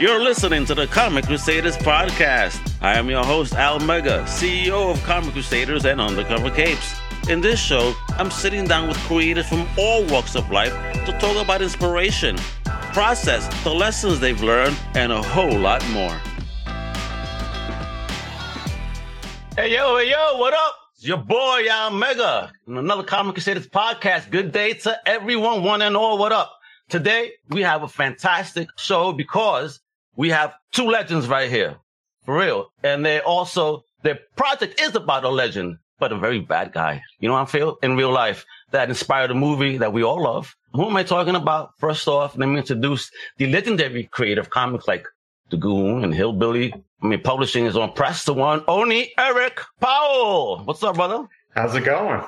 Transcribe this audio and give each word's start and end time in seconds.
You're 0.00 0.22
listening 0.22 0.64
to 0.66 0.76
the 0.76 0.86
Comic 0.86 1.26
Crusaders 1.26 1.76
podcast. 1.78 2.60
I 2.80 2.96
am 2.96 3.10
your 3.10 3.24
host, 3.24 3.54
Al 3.54 3.80
Mega, 3.80 4.22
CEO 4.28 4.92
of 4.92 5.02
Comic 5.02 5.32
Crusaders 5.32 5.84
and 5.84 6.00
Undercover 6.00 6.52
Capes. 6.52 6.94
In 7.28 7.40
this 7.40 7.58
show, 7.58 7.96
I'm 8.10 8.30
sitting 8.30 8.64
down 8.64 8.86
with 8.86 8.96
creators 8.98 9.48
from 9.48 9.66
all 9.76 10.04
walks 10.06 10.36
of 10.36 10.48
life 10.52 10.72
to 11.04 11.18
talk 11.18 11.36
about 11.36 11.62
inspiration, 11.62 12.36
process, 12.92 13.48
the 13.64 13.74
lessons 13.74 14.20
they've 14.20 14.40
learned, 14.40 14.78
and 14.94 15.10
a 15.10 15.20
whole 15.20 15.58
lot 15.58 15.84
more. 15.88 16.16
Hey, 19.56 19.74
yo, 19.74 19.96
hey, 19.96 20.10
yo, 20.10 20.38
what 20.38 20.54
up? 20.54 20.76
It's 20.94 21.08
your 21.08 21.18
boy, 21.18 21.66
Al 21.68 21.90
Mega, 21.90 22.52
and 22.68 22.78
another 22.78 23.02
Comic 23.02 23.34
Crusaders 23.34 23.66
podcast. 23.66 24.30
Good 24.30 24.52
day 24.52 24.74
to 24.74 24.96
everyone, 25.06 25.64
one 25.64 25.82
and 25.82 25.96
all. 25.96 26.18
What 26.18 26.30
up? 26.30 26.54
Today, 26.88 27.32
we 27.48 27.62
have 27.62 27.82
a 27.82 27.88
fantastic 27.88 28.68
show 28.78 29.12
because 29.12 29.80
we 30.18 30.30
have 30.30 30.52
two 30.72 30.90
legends 30.90 31.28
right 31.28 31.48
here, 31.48 31.76
for 32.24 32.36
real. 32.36 32.72
And 32.82 33.06
they 33.06 33.20
also, 33.20 33.84
their 34.02 34.18
project 34.36 34.80
is 34.80 34.96
about 34.96 35.24
a 35.24 35.28
legend, 35.28 35.78
but 36.00 36.12
a 36.12 36.18
very 36.18 36.40
bad 36.40 36.72
guy. 36.72 37.00
You 37.20 37.28
know 37.28 37.34
what 37.34 37.48
I 37.48 37.50
feel? 37.50 37.78
In 37.82 37.96
real 37.96 38.10
life, 38.10 38.44
that 38.72 38.88
inspired 38.88 39.30
a 39.30 39.34
movie 39.34 39.78
that 39.78 39.92
we 39.92 40.02
all 40.02 40.20
love. 40.20 40.54
Who 40.74 40.86
am 40.86 40.96
I 40.96 41.04
talking 41.04 41.36
about? 41.36 41.70
First 41.78 42.08
off, 42.08 42.36
let 42.36 42.48
me 42.48 42.58
introduce 42.58 43.10
the 43.38 43.46
legendary 43.46 44.04
creator 44.04 44.40
of 44.40 44.50
comics 44.50 44.88
like 44.88 45.06
The 45.50 45.56
Goon 45.56 46.02
and 46.02 46.12
Hillbilly. 46.12 46.74
I 47.00 47.06
mean, 47.06 47.22
publishing 47.22 47.66
is 47.66 47.76
on 47.76 47.92
press, 47.92 48.24
the 48.24 48.34
one, 48.34 48.64
only 48.66 49.12
Eric 49.16 49.60
Powell. 49.80 50.62
What's 50.64 50.82
up, 50.82 50.96
brother? 50.96 51.28
How's 51.54 51.76
it 51.76 51.84
going? 51.84 52.22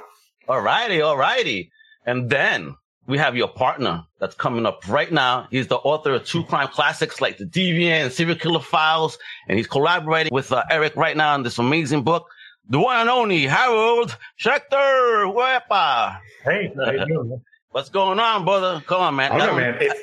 All 0.48 0.60
righty, 0.60 1.00
all 1.00 1.16
righty. 1.16 1.72
And 2.06 2.30
then 2.30 2.76
we 3.06 3.18
have 3.18 3.36
your 3.36 3.48
partner 3.48 4.04
that's 4.18 4.34
coming 4.34 4.66
up 4.66 4.86
right 4.88 5.10
now. 5.10 5.48
He's 5.50 5.66
the 5.68 5.76
author 5.76 6.12
of 6.14 6.24
true 6.24 6.44
crime 6.44 6.68
classics 6.68 7.20
like 7.20 7.38
The 7.38 7.44
Deviant 7.46 8.04
and 8.04 8.12
Serial 8.12 8.36
Killer 8.36 8.60
Files, 8.60 9.18
and 9.48 9.56
he's 9.58 9.66
collaborating 9.66 10.32
with 10.32 10.52
uh, 10.52 10.62
Eric 10.70 10.96
right 10.96 11.16
now 11.16 11.34
on 11.34 11.42
this 11.42 11.58
amazing 11.58 12.02
book. 12.04 12.26
The 12.68 12.78
one 12.78 12.96
and 12.96 13.10
only 13.10 13.44
Harold 13.46 14.16
Schechter. 14.38 15.34
Wepa. 15.34 16.18
Hey, 16.44 16.72
how 16.76 16.90
you 16.92 17.06
doing? 17.06 17.42
What's 17.70 17.88
going 17.88 18.18
on, 18.20 18.44
brother? 18.44 18.82
Come 18.86 19.00
on, 19.00 19.16
man. 19.16 19.32
I 19.32 19.38
don't 19.38 19.40
That 19.40 19.46
know, 19.46 19.52
one- 19.54 19.62
man. 19.62 19.74
It, 19.82 19.90
it, 19.92 19.96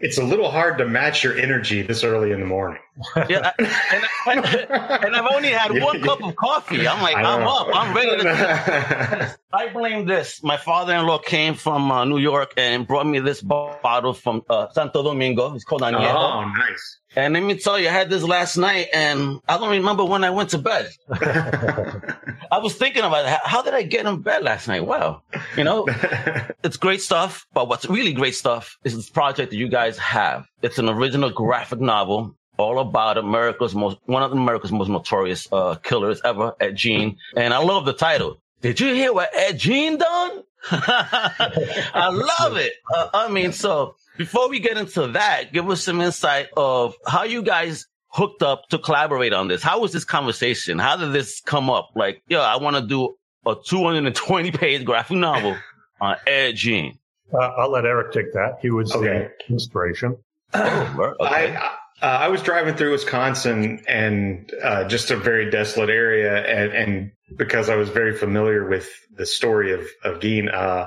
it's 0.00 0.16
a 0.18 0.24
little 0.24 0.50
hard 0.50 0.78
to 0.78 0.86
match 0.86 1.22
your 1.22 1.36
energy 1.36 1.82
this 1.82 2.02
early 2.04 2.32
in 2.32 2.40
the 2.40 2.46
morning. 2.46 2.80
Yeah, 3.28 3.52
and, 3.58 4.44
and 4.46 5.16
I've 5.16 5.30
only 5.32 5.50
had 5.50 5.72
one 5.82 6.02
cup 6.08 6.22
of 6.22 6.34
coffee. 6.36 6.88
I'm 6.88 7.02
like, 7.02 7.16
I'm 7.16 7.46
up. 7.46 7.68
I'm 7.72 7.94
ready 7.94 8.22
to. 8.22 9.36
I 9.52 9.68
blame 9.72 10.06
this. 10.06 10.42
My 10.42 10.56
father-in-law 10.56 11.18
came 11.18 11.54
from 11.54 11.92
uh, 11.92 12.04
New 12.04 12.18
York 12.18 12.54
and 12.56 12.86
brought 12.86 13.06
me 13.06 13.20
this 13.20 13.42
bottle 13.42 14.14
from 14.14 14.42
uh, 14.48 14.68
Santo 14.72 15.02
Domingo. 15.02 15.54
It's 15.54 15.64
called 15.64 15.82
Añejo. 15.82 16.14
oh, 16.14 16.44
nice. 16.44 16.99
And 17.16 17.34
let 17.34 17.42
me 17.42 17.56
tell 17.56 17.78
you, 17.78 17.88
I 17.88 17.92
had 17.92 18.08
this 18.08 18.22
last 18.22 18.56
night, 18.56 18.86
and 18.94 19.40
I 19.48 19.58
don't 19.58 19.70
remember 19.70 20.04
when 20.04 20.22
I 20.22 20.30
went 20.30 20.50
to 20.50 20.58
bed. 20.58 20.90
I 21.10 22.58
was 22.58 22.74
thinking 22.74 23.02
about 23.02 23.24
it. 23.24 23.30
How- 23.30 23.48
how 23.48 23.62
did 23.62 23.74
I 23.74 23.82
get 23.82 24.06
in 24.06 24.20
bed 24.22 24.42
last 24.44 24.68
night? 24.68 24.86
Wow, 24.86 25.22
you 25.56 25.64
know, 25.64 25.86
it's 26.64 26.76
great 26.76 27.00
stuff. 27.02 27.46
But 27.52 27.68
what's 27.68 27.86
really 27.86 28.12
great 28.12 28.34
stuff 28.34 28.76
is 28.84 28.94
this 28.94 29.10
project 29.10 29.50
that 29.50 29.56
you 29.56 29.68
guys 29.68 29.98
have. 29.98 30.46
It's 30.62 30.78
an 30.78 30.88
original 30.88 31.30
graphic 31.30 31.80
novel 31.80 32.36
all 32.58 32.78
about 32.78 33.16
America's 33.18 33.74
most, 33.74 33.96
one 34.04 34.22
of 34.22 34.32
America's 34.32 34.70
most 34.70 34.88
notorious 34.88 35.48
uh, 35.50 35.74
killers 35.76 36.20
ever, 36.24 36.54
Ed 36.60 36.74
Gein. 36.76 37.16
And 37.34 37.54
I 37.54 37.58
love 37.58 37.86
the 37.86 37.92
title. 37.94 38.40
Did 38.60 38.78
you 38.78 38.94
hear 38.94 39.12
what 39.14 39.30
Ed 39.34 39.58
Gein 39.58 39.98
done? 39.98 40.42
I 40.70 42.10
love 42.40 42.56
it. 42.58 42.74
Uh, 42.94 43.08
I 43.14 43.28
mean, 43.28 43.52
so 43.52 43.94
before 44.16 44.48
we 44.48 44.60
get 44.60 44.76
into 44.76 45.08
that, 45.08 45.52
give 45.52 45.68
us 45.70 45.82
some 45.82 46.00
insight 46.00 46.48
of 46.56 46.94
how 47.06 47.24
you 47.24 47.42
guys 47.42 47.86
hooked 48.08 48.42
up 48.42 48.68
to 48.70 48.78
collaborate 48.78 49.32
on 49.32 49.48
this. 49.48 49.62
How 49.62 49.80
was 49.80 49.92
this 49.92 50.04
conversation? 50.04 50.78
How 50.78 50.96
did 50.96 51.12
this 51.12 51.40
come 51.40 51.70
up? 51.70 51.90
Like, 51.94 52.22
yo, 52.28 52.40
I 52.40 52.56
want 52.58 52.76
to 52.76 52.82
do 52.82 53.16
a 53.46 53.54
220 53.66 54.50
page 54.52 54.84
graphic 54.84 55.16
novel 55.16 55.56
on 56.00 56.16
Ed 56.26 56.52
Gein. 56.52 56.98
Uh, 57.32 57.38
I'll 57.38 57.70
let 57.70 57.84
Eric 57.84 58.12
take 58.12 58.32
that. 58.32 58.58
He 58.60 58.70
was 58.70 58.92
Okay. 58.94 59.28
the 59.46 59.52
inspiration. 59.54 60.16
Oh, 60.52 61.14
okay. 61.20 61.56
I 61.56 61.76
uh, 62.02 62.06
I 62.06 62.28
was 62.28 62.42
driving 62.42 62.74
through 62.76 62.92
Wisconsin 62.92 63.84
and 63.86 64.50
uh, 64.62 64.84
just 64.88 65.10
a 65.10 65.16
very 65.16 65.50
desolate 65.50 65.90
area, 65.90 66.34
and, 66.44 66.72
and 66.72 67.12
because 67.36 67.68
I 67.68 67.76
was 67.76 67.90
very 67.90 68.16
familiar 68.16 68.66
with 68.66 68.88
the 69.14 69.26
story 69.26 69.72
of 69.74 69.86
of 70.02 70.18
Gein, 70.20 70.52
uh, 70.52 70.86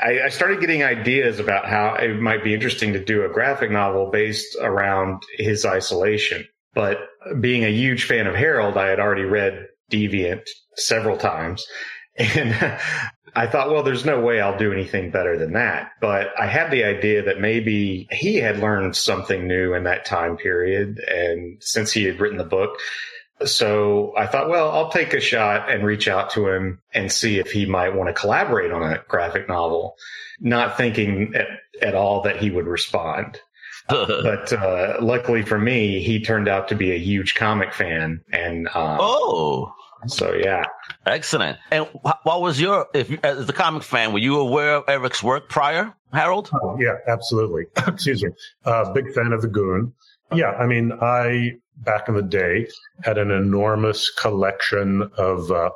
I, 0.00 0.22
I 0.24 0.28
started 0.28 0.60
getting 0.60 0.82
ideas 0.82 1.38
about 1.38 1.66
how 1.66 1.94
it 1.94 2.20
might 2.20 2.44
be 2.44 2.54
interesting 2.54 2.92
to 2.92 3.04
do 3.04 3.24
a 3.24 3.28
graphic 3.28 3.70
novel 3.70 4.10
based 4.10 4.56
around 4.60 5.22
his 5.38 5.64
isolation. 5.64 6.46
But 6.74 6.98
being 7.40 7.64
a 7.64 7.70
huge 7.72 8.04
fan 8.04 8.26
of 8.26 8.34
Harold, 8.34 8.76
I 8.76 8.88
had 8.88 9.00
already 9.00 9.22
read 9.22 9.66
Deviant 9.90 10.46
several 10.76 11.16
times. 11.16 11.66
And 12.18 12.54
I 13.36 13.46
thought, 13.46 13.70
well, 13.70 13.82
there's 13.82 14.06
no 14.06 14.18
way 14.18 14.40
I'll 14.40 14.56
do 14.56 14.72
anything 14.72 15.10
better 15.10 15.36
than 15.36 15.52
that. 15.52 15.90
But 16.00 16.28
I 16.40 16.46
had 16.46 16.70
the 16.70 16.84
idea 16.84 17.22
that 17.22 17.38
maybe 17.38 18.08
he 18.10 18.36
had 18.36 18.58
learned 18.58 18.96
something 18.96 19.46
new 19.46 19.74
in 19.74 19.84
that 19.84 20.06
time 20.06 20.38
period. 20.38 20.98
And 21.00 21.62
since 21.62 21.92
he 21.92 22.04
had 22.04 22.18
written 22.18 22.38
the 22.38 22.44
book, 22.44 22.78
so 23.44 24.14
I 24.16 24.26
thought, 24.26 24.48
well, 24.48 24.70
I'll 24.70 24.90
take 24.90 25.12
a 25.12 25.20
shot 25.20 25.70
and 25.70 25.84
reach 25.84 26.08
out 26.08 26.30
to 26.30 26.48
him 26.48 26.80
and 26.94 27.12
see 27.12 27.38
if 27.38 27.50
he 27.50 27.66
might 27.66 27.94
want 27.94 28.08
to 28.08 28.14
collaborate 28.14 28.72
on 28.72 28.82
a 28.82 29.02
graphic 29.08 29.48
novel, 29.48 29.96
not 30.40 30.76
thinking 30.76 31.34
at, 31.34 31.48
at 31.82 31.94
all 31.94 32.22
that 32.22 32.36
he 32.36 32.50
would 32.50 32.66
respond. 32.66 33.40
But 33.88 34.52
uh, 34.52 34.96
luckily 35.00 35.42
for 35.42 35.60
me, 35.60 36.02
he 36.02 36.20
turned 36.20 36.48
out 36.48 36.66
to 36.68 36.74
be 36.74 36.90
a 36.90 36.98
huge 36.98 37.36
comic 37.36 37.72
fan. 37.72 38.20
And 38.32 38.66
uh, 38.74 38.98
oh, 38.98 39.72
so, 40.08 40.34
yeah. 40.34 40.64
excellent. 41.06 41.58
And 41.70 41.86
what 42.24 42.40
was 42.40 42.60
your, 42.60 42.88
if 42.94 43.12
as 43.24 43.48
a 43.48 43.52
comic 43.52 43.84
fan, 43.84 44.12
were 44.12 44.18
you 44.18 44.40
aware 44.40 44.76
of 44.76 44.88
Eric's 44.88 45.22
work 45.22 45.48
prior, 45.48 45.94
Harold? 46.12 46.50
Oh, 46.52 46.76
yeah, 46.80 46.96
absolutely. 47.06 47.66
Excuse 47.86 48.24
me. 48.24 48.30
Uh, 48.64 48.92
big 48.92 49.12
fan 49.12 49.32
of 49.32 49.42
the 49.42 49.48
Goon. 49.48 49.92
Yeah, 50.32 50.50
I 50.50 50.66
mean, 50.66 50.92
I 51.00 51.52
back 51.78 52.08
in 52.08 52.14
the 52.14 52.22
day 52.22 52.66
had 53.04 53.18
an 53.18 53.30
enormous 53.30 54.10
collection 54.10 55.08
of 55.18 55.50
uh, 55.50 55.70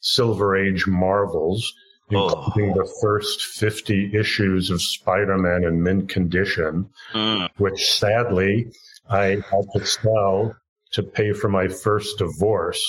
Silver 0.00 0.56
Age 0.56 0.86
Marvels, 0.86 1.72
Oh. 2.14 2.28
including 2.46 2.74
the 2.74 2.88
first 3.02 3.42
50 3.46 4.12
issues 4.16 4.70
of 4.70 4.80
Spider-Man 4.80 5.64
in 5.64 5.82
mint 5.82 6.08
condition, 6.08 6.88
Mm. 7.12 7.48
which 7.56 7.84
sadly 7.84 8.70
I 9.10 9.38
had 9.50 9.64
to 9.74 9.84
sell 9.84 10.54
to 10.92 11.02
pay 11.02 11.32
for 11.32 11.48
my 11.48 11.66
first 11.66 12.18
divorce. 12.18 12.80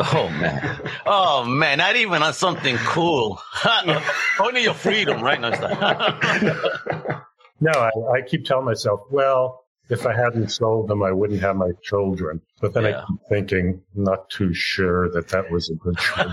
Oh 0.00 0.28
man. 0.30 0.80
Oh 1.06 1.44
man. 1.44 1.78
Not 1.78 1.96
even 1.96 2.22
on 2.22 2.32
something 2.32 2.76
cool. 2.78 3.38
Only 4.40 4.62
your 4.62 4.74
freedom, 4.74 5.20
right? 5.22 5.40
No. 5.40 5.50
No, 7.60 7.70
I, 7.70 7.90
I 8.18 8.20
keep 8.26 8.44
telling 8.44 8.64
myself, 8.66 9.00
well, 9.10 9.63
if 9.90 10.06
I 10.06 10.14
hadn't 10.16 10.48
sold 10.50 10.88
them, 10.88 11.02
I 11.02 11.12
wouldn't 11.12 11.40
have 11.40 11.56
my 11.56 11.72
children. 11.82 12.40
But 12.60 12.72
then 12.74 12.84
Yeah. 12.84 13.02
I 13.02 13.06
keep 13.06 13.18
thinking, 13.28 13.82
not 13.94 14.30
too 14.30 14.54
sure 14.54 15.10
that 15.10 15.28
that 15.28 15.50
was 15.50 15.68
a 15.70 15.74
good 15.74 15.96
choice. 15.98 16.26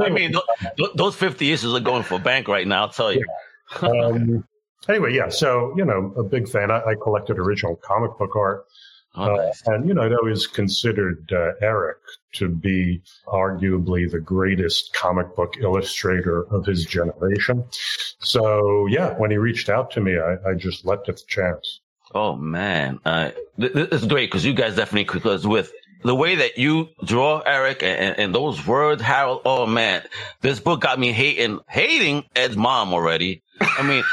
I 0.00 0.08
mean, 0.10 0.32
th- 0.32 0.74
th- 0.76 0.90
those 0.96 1.14
50 1.16 1.52
issues 1.52 1.72
are 1.74 1.80
going 1.80 2.02
for 2.02 2.18
bank 2.18 2.48
right 2.48 2.66
now, 2.66 2.82
I'll 2.82 2.88
tell 2.88 3.12
you. 3.12 3.24
um, 3.82 4.44
anyway, 4.88 5.14
yeah. 5.14 5.28
So 5.28 5.72
you 5.76 5.84
know, 5.84 6.12
a 6.16 6.22
big 6.24 6.48
fan. 6.48 6.70
I, 6.70 6.82
I 6.84 6.94
collected 7.00 7.38
original 7.38 7.76
comic 7.76 8.16
book 8.18 8.34
art, 8.34 8.66
Oh, 9.16 9.22
uh, 9.36 9.52
and 9.66 9.88
you 9.88 9.94
know, 9.94 10.02
I'd 10.02 10.12
always 10.12 10.46
considered 10.46 11.32
uh, 11.32 11.52
Eric 11.60 11.98
to 12.34 12.48
be 12.48 13.02
arguably 13.26 14.08
the 14.10 14.20
greatest 14.20 14.92
comic 14.94 15.34
book 15.34 15.54
illustrator 15.60 16.42
of 16.54 16.64
his 16.64 16.84
generation. 16.84 17.64
So 18.20 18.86
yeah, 18.86 19.14
when 19.18 19.30
he 19.32 19.36
reached 19.36 19.68
out 19.68 19.90
to 19.92 20.00
me, 20.00 20.16
I, 20.18 20.50
I 20.50 20.54
just 20.54 20.84
leapt 20.86 21.08
at 21.08 21.16
the 21.16 21.22
chance. 21.26 21.79
Oh 22.12 22.36
man, 22.36 22.98
uh, 23.04 23.30
th- 23.58 23.72
th- 23.72 23.88
it's 23.92 24.06
great 24.06 24.30
because 24.30 24.44
you 24.44 24.52
guys 24.52 24.76
definitely 24.76 25.04
because 25.04 25.46
with 25.46 25.72
the 26.02 26.14
way 26.14 26.36
that 26.36 26.58
you 26.58 26.88
draw 27.04 27.40
Eric 27.40 27.82
and, 27.82 28.18
and 28.18 28.34
those 28.34 28.66
words, 28.66 29.02
Harold. 29.02 29.42
Oh 29.44 29.66
man, 29.66 30.02
this 30.40 30.58
book 30.60 30.80
got 30.80 30.98
me 30.98 31.12
hating 31.12 31.60
hating 31.68 32.24
Ed's 32.34 32.56
mom 32.56 32.92
already. 32.92 33.42
I 33.60 33.82
mean, 33.82 34.04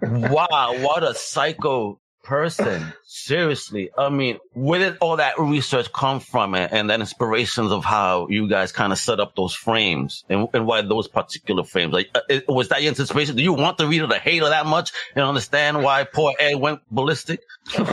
wow, 0.30 0.76
what 0.78 1.02
a 1.02 1.14
psycho 1.14 1.98
person. 2.24 2.92
Seriously, 3.06 3.90
I 3.96 4.08
mean, 4.08 4.38
where 4.54 4.80
did 4.80 4.98
all 5.00 5.16
that 5.18 5.38
research 5.38 5.92
come 5.92 6.20
from, 6.20 6.54
and, 6.54 6.72
and 6.72 6.90
then 6.90 7.00
inspirations 7.00 7.70
of 7.70 7.84
how 7.84 8.26
you 8.28 8.48
guys 8.48 8.72
kind 8.72 8.92
of 8.92 8.98
set 8.98 9.20
up 9.20 9.36
those 9.36 9.54
frames, 9.54 10.24
and, 10.28 10.48
and 10.52 10.66
why 10.66 10.82
those 10.82 11.06
particular 11.06 11.62
frames? 11.64 11.92
Like, 11.92 12.10
uh, 12.14 12.20
it- 12.28 12.48
was 12.48 12.68
that 12.68 12.82
your 12.82 12.90
anticipation? 12.90 13.36
Do 13.36 13.42
you 13.42 13.52
want 13.52 13.78
the 13.78 13.86
reader 13.86 14.06
to 14.08 14.18
hate 14.18 14.42
her 14.42 14.48
that 14.48 14.66
much 14.66 14.92
and 15.14 15.24
understand 15.24 15.82
why 15.82 16.04
poor 16.04 16.32
Ed 16.38 16.56
went 16.56 16.80
ballistic? 16.90 17.40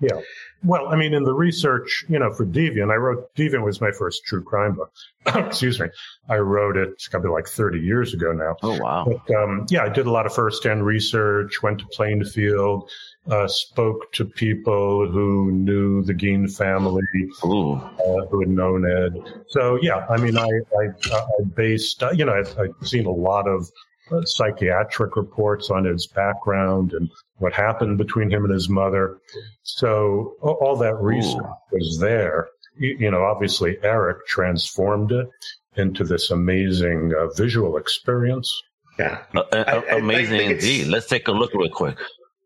Yeah. 0.00 0.20
Well, 0.64 0.88
I 0.88 0.96
mean, 0.96 1.12
in 1.12 1.24
the 1.24 1.34
research, 1.34 2.04
you 2.08 2.18
know, 2.18 2.32
for 2.32 2.46
Deviant, 2.46 2.92
I 2.92 2.96
wrote 2.96 3.34
Deviant 3.34 3.64
was 3.64 3.80
my 3.80 3.90
first 3.90 4.24
true 4.24 4.42
crime 4.42 4.74
book. 4.74 4.92
Excuse 5.26 5.80
me. 5.80 5.88
I 6.28 6.36
wrote 6.36 6.76
it, 6.76 6.90
it's 6.90 7.08
got 7.08 7.18
to 7.18 7.24
be 7.24 7.30
like 7.30 7.48
30 7.48 7.80
years 7.80 8.14
ago 8.14 8.32
now. 8.32 8.56
Oh, 8.62 8.78
wow. 8.78 9.04
But, 9.04 9.34
um, 9.34 9.66
yeah, 9.70 9.82
I 9.82 9.88
did 9.88 10.06
a 10.06 10.10
lot 10.10 10.26
of 10.26 10.34
first 10.34 10.62
hand 10.64 10.86
research, 10.86 11.62
went 11.62 11.80
to 11.80 11.86
Plainfield, 11.86 12.88
uh, 13.28 13.48
spoke 13.48 14.12
to 14.12 14.24
people 14.24 15.08
who 15.10 15.50
knew 15.52 16.02
the 16.04 16.14
Gein 16.14 16.54
family, 16.54 17.02
uh, 17.42 18.26
who 18.26 18.40
had 18.40 18.48
known 18.48 18.84
Ed. 18.88 19.44
So, 19.48 19.78
yeah, 19.82 20.06
I 20.08 20.16
mean, 20.16 20.36
I, 20.36 20.46
I, 20.46 20.88
I 21.12 21.44
based, 21.54 22.02
uh, 22.02 22.10
you 22.12 22.24
know, 22.24 22.34
I've, 22.34 22.56
I've 22.58 22.86
seen 22.86 23.06
a 23.06 23.12
lot 23.12 23.48
of 23.48 23.70
uh, 24.12 24.22
psychiatric 24.24 25.16
reports 25.16 25.70
on 25.70 25.84
his 25.84 26.06
background 26.06 26.92
and 26.92 27.10
what 27.38 27.52
happened 27.52 27.98
between 27.98 28.30
him 28.30 28.44
and 28.44 28.52
his 28.52 28.68
mother. 28.68 29.18
So 29.62 30.34
all 30.40 30.76
that 30.76 30.96
research 30.96 31.42
Ooh. 31.42 31.76
was 31.76 31.98
there. 32.00 32.48
You, 32.78 32.96
you, 32.98 33.10
know, 33.10 33.24
obviously 33.24 33.76
Eric 33.82 34.26
transformed 34.26 35.12
it 35.12 35.28
into 35.76 36.04
this 36.04 36.30
amazing 36.30 37.12
uh, 37.18 37.28
visual 37.34 37.76
experience. 37.76 38.62
Yeah, 38.98 39.24
uh, 39.34 39.40
uh 39.40 39.64
I, 39.66 39.94
I, 39.94 39.98
amazing 39.98 40.40
I 40.40 40.52
indeed. 40.52 40.86
Let's 40.88 41.06
take 41.06 41.28
a 41.28 41.32
look 41.32 41.52
real 41.54 41.70
quick. 41.70 41.98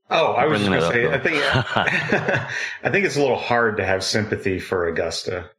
Oh, 0.08 0.32
I 0.32 0.46
was 0.46 0.62
going 0.62 0.80
to 0.80 0.88
say, 0.88 1.12
I 1.12 1.18
think, 1.18 1.36
I 2.84 2.90
think 2.90 3.04
it's 3.04 3.16
a 3.16 3.20
little 3.20 3.36
hard 3.36 3.78
to 3.78 3.84
have 3.84 4.04
sympathy 4.04 4.60
for 4.60 4.86
Augusta. 4.86 5.50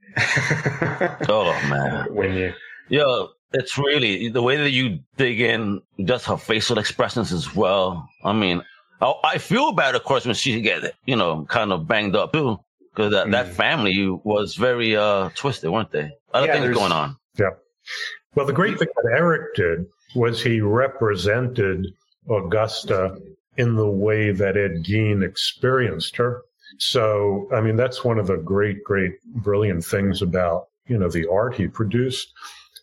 oh 1.27 1.51
man, 1.69 2.07
when 2.13 2.33
you, 2.33 2.53
yeah, 2.87 3.25
it's 3.53 3.77
really 3.77 4.29
the 4.29 4.41
way 4.41 4.57
that 4.57 4.71
you 4.71 4.99
dig 5.17 5.41
in, 5.41 5.81
just 6.03 6.25
her 6.25 6.37
facial 6.37 6.77
expressions 6.77 7.31
as 7.31 7.55
well. 7.55 8.09
I 8.23 8.33
mean, 8.33 8.63
I, 9.01 9.13
I 9.23 9.37
feel 9.37 9.71
bad, 9.71 9.95
of 9.95 10.03
course, 10.03 10.25
when 10.25 10.35
she 10.35 10.61
get 10.61 10.93
you 11.05 11.15
know 11.15 11.45
kind 11.45 11.71
of 11.71 11.87
banged 11.87 12.15
up 12.15 12.33
too, 12.33 12.59
because 12.93 13.11
that, 13.11 13.27
mm. 13.27 13.31
that 13.31 13.53
family 13.53 14.09
was 14.23 14.55
very 14.55 14.95
uh 14.95 15.29
twisted, 15.35 15.69
weren't 15.69 15.91
they? 15.91 16.11
Other 16.33 16.47
yeah, 16.47 16.59
things 16.59 16.75
going 16.75 16.91
on. 16.91 17.17
Yeah. 17.37 17.51
Well, 18.35 18.45
the 18.45 18.53
great 18.53 18.77
thing 18.77 18.89
that 18.95 19.11
Eric 19.17 19.55
did 19.55 19.85
was 20.15 20.41
he 20.41 20.61
represented 20.61 21.87
Augusta 22.29 23.17
in 23.57 23.75
the 23.75 23.89
way 23.89 24.31
that 24.31 24.57
Ed 24.57 24.83
Gein 24.83 25.23
experienced 25.23 26.15
her. 26.17 26.43
So, 26.77 27.47
I 27.53 27.61
mean, 27.61 27.75
that's 27.75 28.03
one 28.03 28.19
of 28.19 28.27
the 28.27 28.37
great, 28.37 28.83
great, 28.83 29.13
brilliant 29.25 29.83
things 29.83 30.21
about, 30.21 30.67
you 30.87 30.97
know, 30.97 31.09
the 31.09 31.27
art 31.29 31.55
he 31.55 31.67
produced 31.67 32.31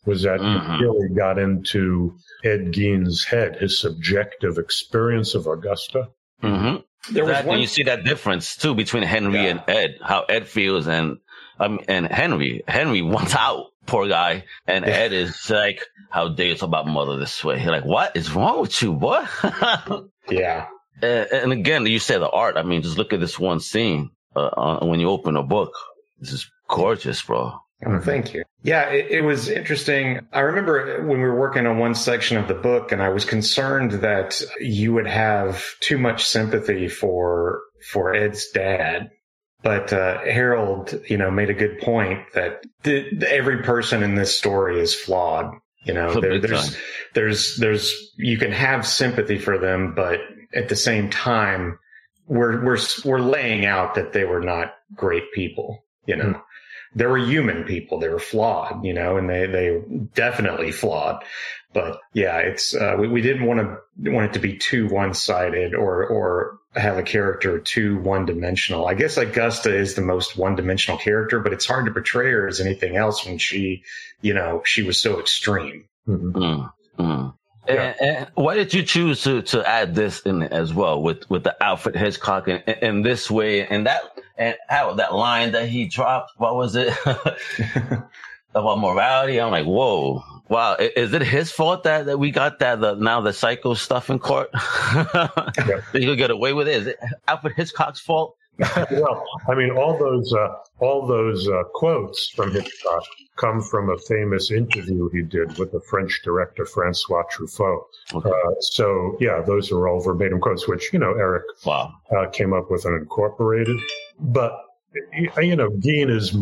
was 0.06 0.22
that 0.22 0.40
mm-hmm. 0.40 0.76
he 0.76 0.82
really 0.82 1.08
got 1.14 1.38
into 1.38 2.16
Ed 2.44 2.72
Gein's 2.72 3.24
head, 3.24 3.56
his 3.56 3.80
subjective 3.80 4.58
experience 4.58 5.34
of 5.34 5.46
Augusta. 5.46 6.08
Mm-hmm. 6.42 7.14
There 7.14 7.24
was 7.24 7.44
one... 7.44 7.60
you 7.60 7.66
see 7.66 7.82
that 7.84 8.04
difference 8.04 8.56
too 8.56 8.74
between 8.74 9.02
Henry 9.02 9.42
yeah. 9.42 9.50
and 9.50 9.62
Ed, 9.68 9.98
how 10.02 10.22
Ed 10.22 10.46
feels 10.46 10.86
and 10.86 11.18
um 11.58 11.80
and 11.88 12.06
Henry. 12.06 12.62
Henry 12.66 13.02
wants 13.02 13.34
out, 13.34 13.66
poor 13.86 14.08
guy, 14.08 14.44
and 14.66 14.84
yeah. 14.84 14.92
Ed 14.92 15.12
is 15.12 15.50
like, 15.50 15.84
"How 16.10 16.28
dare 16.28 16.48
you 16.48 16.54
talk 16.54 16.68
about 16.68 16.86
mother 16.86 17.16
this 17.16 17.44
way?" 17.44 17.58
He's 17.58 17.68
like, 17.68 17.84
"What 17.84 18.16
is 18.16 18.32
wrong 18.32 18.60
with 18.60 18.80
you, 18.82 18.94
boy?" 18.94 19.24
yeah. 20.30 20.66
And, 21.02 21.28
and, 21.32 21.52
again, 21.52 21.84
you 21.86 21.98
say 21.98 22.18
the 22.18 22.30
art. 22.30 22.56
I 22.56 22.62
mean, 22.62 22.82
just 22.82 22.96
look 22.96 23.12
at 23.12 23.20
this 23.20 23.38
one 23.38 23.58
scene 23.58 24.10
uh, 24.36 24.78
when 24.86 25.00
you 25.00 25.10
open 25.10 25.36
a 25.36 25.42
book. 25.42 25.72
This 26.20 26.32
is 26.32 26.50
gorgeous, 26.68 27.20
bro. 27.20 27.58
Oh, 27.86 27.98
thank 28.00 28.32
you. 28.32 28.44
Yeah, 28.62 28.88
it, 28.88 29.10
it, 29.10 29.20
was 29.22 29.48
interesting. 29.48 30.20
I 30.32 30.40
remember 30.40 31.04
when 31.06 31.18
we 31.18 31.24
were 31.24 31.38
working 31.38 31.66
on 31.66 31.78
one 31.78 31.94
section 31.94 32.38
of 32.38 32.48
the 32.48 32.54
book, 32.54 32.92
and 32.92 33.02
I 33.02 33.10
was 33.10 33.24
concerned 33.24 33.92
that 33.92 34.40
you 34.58 34.94
would 34.94 35.06
have 35.06 35.62
too 35.80 35.98
much 35.98 36.24
sympathy 36.26 36.88
for 36.88 37.60
for 37.90 38.14
Ed's 38.14 38.50
dad. 38.50 39.10
But 39.62 39.92
uh, 39.92 40.20
Harold, 40.20 40.98
you 41.08 41.16
know, 41.16 41.30
made 41.30 41.50
a 41.50 41.54
good 41.54 41.78
point 41.78 42.20
that 42.34 42.64
the, 42.82 43.06
the, 43.14 43.30
every 43.30 43.62
person 43.62 44.02
in 44.02 44.14
this 44.14 44.36
story 44.36 44.80
is 44.80 44.94
flawed. 44.94 45.54
You 45.84 45.94
know, 45.94 46.18
there, 46.20 46.38
there's 46.38 46.76
there's 47.12 47.56
there's 47.56 48.12
you 48.16 48.38
can 48.38 48.52
have 48.52 48.86
sympathy 48.86 49.38
for 49.38 49.58
them, 49.58 49.94
but 49.94 50.20
at 50.54 50.70
the 50.70 50.76
same 50.76 51.10
time, 51.10 51.78
we're 52.26 52.64
we're 52.64 52.78
we're 53.04 53.20
laying 53.20 53.66
out 53.66 53.96
that 53.96 54.12
they 54.12 54.24
were 54.24 54.40
not 54.40 54.74
great 54.94 55.32
people. 55.34 55.84
You 56.06 56.16
know. 56.16 56.24
Mm 56.24 56.40
there 56.94 57.08
were 57.08 57.19
human 57.19 57.64
people. 57.64 57.99
They 57.99 58.08
were 58.08 58.19
flawed, 58.19 58.85
you 58.85 58.94
know, 58.94 59.17
and 59.17 59.29
they, 59.29 59.46
they 59.46 59.82
definitely 60.14 60.73
flawed. 60.73 61.25
But 61.73 62.00
yeah, 62.12 62.38
it's, 62.38 62.75
uh, 62.75 62.96
we, 62.99 63.08
we 63.08 63.20
didn't 63.20 63.46
want 63.46 63.61
to 63.61 64.11
want 64.11 64.26
it 64.26 64.32
to 64.35 64.38
be 64.38 64.56
too 64.56 64.88
one 64.88 65.12
sided 65.12 65.75
or, 65.75 66.06
or 66.06 66.58
have 66.76 66.99
a 66.99 67.02
character 67.02 67.58
too 67.58 67.99
one 67.99 68.26
dimensional. 68.26 68.87
I 68.87 68.94
guess 68.94 69.17
Augusta 69.17 69.75
is 69.75 69.94
the 69.94 70.02
most 70.02 70.37
one 70.37 70.55
dimensional 70.55 70.99
character, 70.99 71.41
but 71.41 71.52
it's 71.52 71.67
hard 71.67 71.87
to 71.87 71.93
portray 71.93 72.31
her 72.31 72.46
as 72.46 72.61
anything 72.61 72.96
else 72.96 73.26
when 73.26 73.38
she, 73.38 73.82
you 74.23 74.35
know, 74.35 74.62
she 74.64 74.82
was 74.82 74.99
so 74.99 75.19
extreme. 75.19 75.87
Mm-hmm. 76.06 77.02
Mm-hmm. 77.02 77.29
Yeah. 77.67 77.94
And, 77.99 78.00
and, 78.00 78.31
why 78.35 78.56
did 78.56 78.75
you 78.75 78.82
choose 78.82 79.23
to 79.23 79.41
to 79.43 79.67
add 79.67 79.94
this 79.94 80.20
in 80.20 80.43
as 80.43 80.75
well 80.75 81.00
with 81.02 81.29
with 81.31 81.44
the 81.44 81.62
Alfred 81.62 81.96
Hitchcock 81.96 82.46
in, 82.46 82.61
in 82.61 83.02
this 83.02 83.31
way 83.31 83.67
and 83.67 83.87
that 83.87 84.02
and 84.36 84.56
how 84.69 84.94
that 84.94 85.14
line 85.14 85.52
that 85.52 85.69
he 85.69 85.86
dropped? 85.86 86.32
What 86.38 86.56
was 86.56 86.76
it 86.76 86.92
about 88.54 88.78
morality? 88.78 89.40
I'm 89.40 89.50
like, 89.50 89.66
whoa, 89.66 90.22
wow! 90.48 90.76
Is 90.78 91.12
it 91.12 91.22
his 91.22 91.50
fault 91.50 91.84
that, 91.84 92.06
that 92.06 92.19
we 92.19 92.31
got 92.31 92.58
that 92.58 92.81
the, 92.81 92.94
now 92.94 93.20
the 93.20 93.32
psycho 93.32 93.75
stuff 93.75 94.10
in 94.10 94.19
court? 94.19 94.50
You 95.94 96.08
could 96.10 96.19
get 96.19 96.31
away 96.31 96.52
with 96.52 96.69
it. 96.69 96.76
Is 96.76 96.86
it 96.88 96.98
Alfred 97.28 97.54
Hitchcock's 97.54 98.00
fault? 98.00 98.36
well, 98.90 99.25
I 99.48 99.54
mean, 99.54 99.70
all 99.70 99.98
those 99.98 100.32
uh, 100.32 100.48
all 100.78 101.06
those 101.06 101.48
uh, 101.48 101.64
quotes 101.72 102.28
from 102.28 102.52
Hitchcock 102.52 103.02
come 103.36 103.60
from 103.60 103.90
a 103.90 103.98
famous 103.98 104.52
interview 104.52 105.08
he 105.10 105.22
did 105.22 105.58
with 105.58 105.72
the 105.72 105.81
French 105.81 106.20
director 106.22 106.64
Francois 106.64 107.25
Truffaut. 107.32 107.82
Okay. 108.12 108.28
Uh, 108.28 108.54
so, 108.60 109.16
yeah, 109.19 109.42
those 109.44 109.72
are 109.72 109.88
all 109.88 110.00
verbatim 110.00 110.40
quotes, 110.40 110.69
which 110.69 110.92
you 110.92 111.00
know 111.00 111.14
Eric 111.14 111.42
wow. 111.66 111.92
Uh, 112.16 112.28
came 112.28 112.52
up 112.52 112.70
with 112.70 112.84
and 112.84 112.96
incorporated. 112.96 113.76
But 114.19 114.52
you 115.12 115.56
know, 115.56 115.70
Gein 115.70 116.11
is 116.11 116.37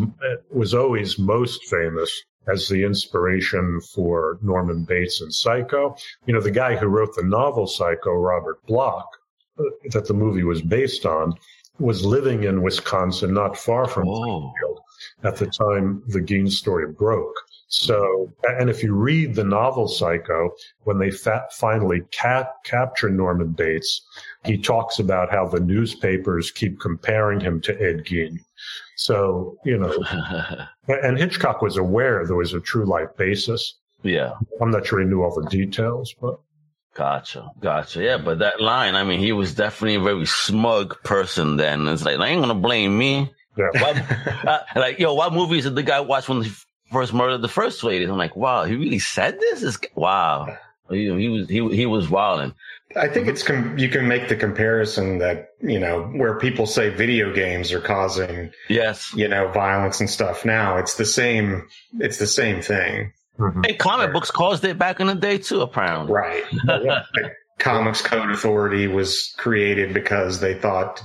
was 0.51 0.73
always 0.73 1.17
most 1.17 1.65
famous 1.65 2.23
as 2.47 2.67
the 2.67 2.83
inspiration 2.83 3.79
for 3.93 4.37
Norman 4.41 4.83
Bates 4.83 5.21
and 5.21 5.33
Psycho. 5.33 5.95
You 6.25 6.33
know, 6.33 6.41
the 6.41 6.51
guy 6.51 6.75
who 6.75 6.87
wrote 6.87 7.15
the 7.15 7.23
novel 7.23 7.67
Psycho, 7.67 8.11
Robert 8.11 8.65
Bloch, 8.67 9.07
uh, 9.59 9.63
that 9.91 10.07
the 10.07 10.13
movie 10.13 10.43
was 10.43 10.61
based 10.61 11.05
on 11.05 11.35
was 11.79 12.05
living 12.05 12.43
in 12.43 12.61
Wisconsin, 12.61 13.33
not 13.33 13.57
far 13.57 13.87
from 13.87 14.05
Springfield, 14.05 14.79
at 15.23 15.37
the 15.37 15.47
time 15.47 16.03
the 16.07 16.19
Gein 16.19 16.49
story 16.51 16.91
broke. 16.91 17.35
So, 17.75 18.31
and 18.43 18.69
if 18.69 18.83
you 18.83 18.93
read 18.93 19.33
the 19.33 19.43
novel 19.43 19.87
Psycho, 19.87 20.51
when 20.83 20.99
they 20.99 21.09
fa- 21.09 21.47
finally 21.51 22.01
cap- 22.11 22.63
capture 22.63 23.09
Norman 23.09 23.53
Bates, 23.53 24.05
he 24.45 24.59
talks 24.59 24.99
about 24.99 25.31
how 25.31 25.47
the 25.47 25.59
newspapers 25.59 26.51
keep 26.51 26.79
comparing 26.79 27.39
him 27.39 27.59
to 27.61 27.73
Ed 27.81 28.05
Gein. 28.05 28.37
So, 28.95 29.57
you 29.65 29.79
know, 29.79 29.91
and 30.87 31.17
Hitchcock 31.17 31.63
was 31.63 31.77
aware 31.77 32.27
there 32.27 32.35
was 32.35 32.53
a 32.53 32.59
true 32.59 32.85
life 32.85 33.09
basis. 33.17 33.73
Yeah. 34.03 34.33
I'm 34.61 34.69
not 34.69 34.85
sure 34.85 34.99
he 34.99 35.07
knew 35.07 35.23
all 35.23 35.33
the 35.33 35.49
details, 35.49 36.13
but. 36.21 36.39
Gotcha, 36.93 37.49
gotcha. 37.59 38.03
Yeah, 38.03 38.19
but 38.19 38.37
that 38.37 38.61
line, 38.61 38.93
I 38.93 39.03
mean, 39.03 39.19
he 39.19 39.31
was 39.31 39.55
definitely 39.55 39.95
a 39.95 39.99
very 39.99 40.27
smug 40.27 41.01
person 41.01 41.57
then. 41.57 41.87
It's 41.87 42.05
like, 42.05 42.19
I 42.19 42.27
ain't 42.27 42.41
gonna 42.41 42.53
blame 42.53 42.95
me. 42.95 43.33
Yeah. 43.57 43.95
Uh, 44.45 44.59
like, 44.75 44.99
yo, 44.99 45.15
what 45.15 45.33
movies 45.33 45.63
did 45.63 45.73
the 45.73 45.81
guy 45.81 46.01
watch 46.01 46.29
when 46.29 46.43
he 46.43 46.51
first 46.93 47.13
murdered 47.13 47.41
the 47.41 47.47
first 47.47 47.83
lady? 47.83 48.05
I'm 48.05 48.17
like, 48.17 48.35
wow, 48.35 48.63
he 48.63 48.75
really 48.75 48.99
said 48.99 49.39
this? 49.39 49.63
Is 49.63 49.77
wow. 49.95 50.57
He, 50.89 51.05
he, 51.05 51.29
was 51.29 51.49
he 51.49 51.67
he 51.75 51.85
was 51.85 52.09
wilding. 52.09 52.53
I 52.95 53.07
think 53.07 53.27
it's 53.27 53.41
com- 53.41 53.77
you 53.77 53.89
can 53.89 54.07
make 54.07 54.27
the 54.27 54.35
comparison 54.35 55.17
that 55.19 55.49
you 55.61 55.79
know 55.79 56.03
where 56.03 56.37
people 56.37 56.67
say 56.67 56.89
video 56.89 57.33
games 57.33 57.71
are 57.71 57.79
causing 57.79 58.51
yes 58.69 59.11
you 59.15 59.27
know 59.27 59.47
violence 59.47 59.99
and 59.99 60.09
stuff. 60.09 60.45
Now 60.45 60.77
it's 60.77 60.95
the 60.95 61.05
same. 61.05 61.67
It's 61.99 62.17
the 62.17 62.27
same 62.27 62.61
thing. 62.61 63.13
Mm-hmm. 63.39 63.61
And 63.67 63.79
comic 63.79 64.13
books 64.13 64.29
caused 64.29 64.63
it 64.63 64.77
back 64.77 64.99
in 64.99 65.07
the 65.07 65.15
day 65.15 65.37
too, 65.39 65.61
apparently. 65.61 66.13
Right. 66.13 66.43
Comics 67.59 68.01
Code 68.01 68.29
Authority 68.29 68.87
was 68.87 69.33
created 69.37 69.93
because 69.93 70.39
they 70.39 70.53
thought 70.53 71.01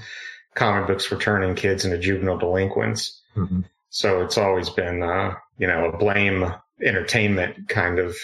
comic 0.55 0.89
books 0.89 1.11
were 1.11 1.17
turning 1.17 1.55
kids 1.55 1.85
into 1.85 1.99
juvenile 1.99 2.39
delinquents. 2.39 3.21
Mm-hmm. 3.37 3.61
So 3.91 4.23
it's 4.23 4.37
always 4.37 4.69
been, 4.69 5.03
uh, 5.03 5.35
you 5.59 5.67
know, 5.67 5.87
a 5.87 5.97
blame 5.97 6.53
entertainment 6.83 7.69
kind 7.69 7.99
of 7.99 8.17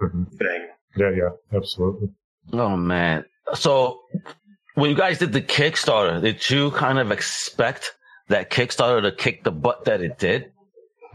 mm-hmm. 0.00 0.24
thing. 0.36 0.68
Yeah, 0.96 1.10
yeah, 1.10 1.30
absolutely. 1.56 2.08
Oh 2.52 2.76
man. 2.76 3.24
So 3.54 4.00
when 4.74 4.90
you 4.90 4.96
guys 4.96 5.18
did 5.18 5.32
the 5.32 5.42
Kickstarter, 5.42 6.20
did 6.20 6.48
you 6.48 6.70
kind 6.72 6.98
of 6.98 7.10
expect 7.10 7.94
that 8.28 8.50
Kickstarter 8.50 9.02
to 9.02 9.12
kick 9.12 9.44
the 9.44 9.52
butt 9.52 9.84
that 9.84 10.00
it 10.00 10.18
did? 10.18 10.52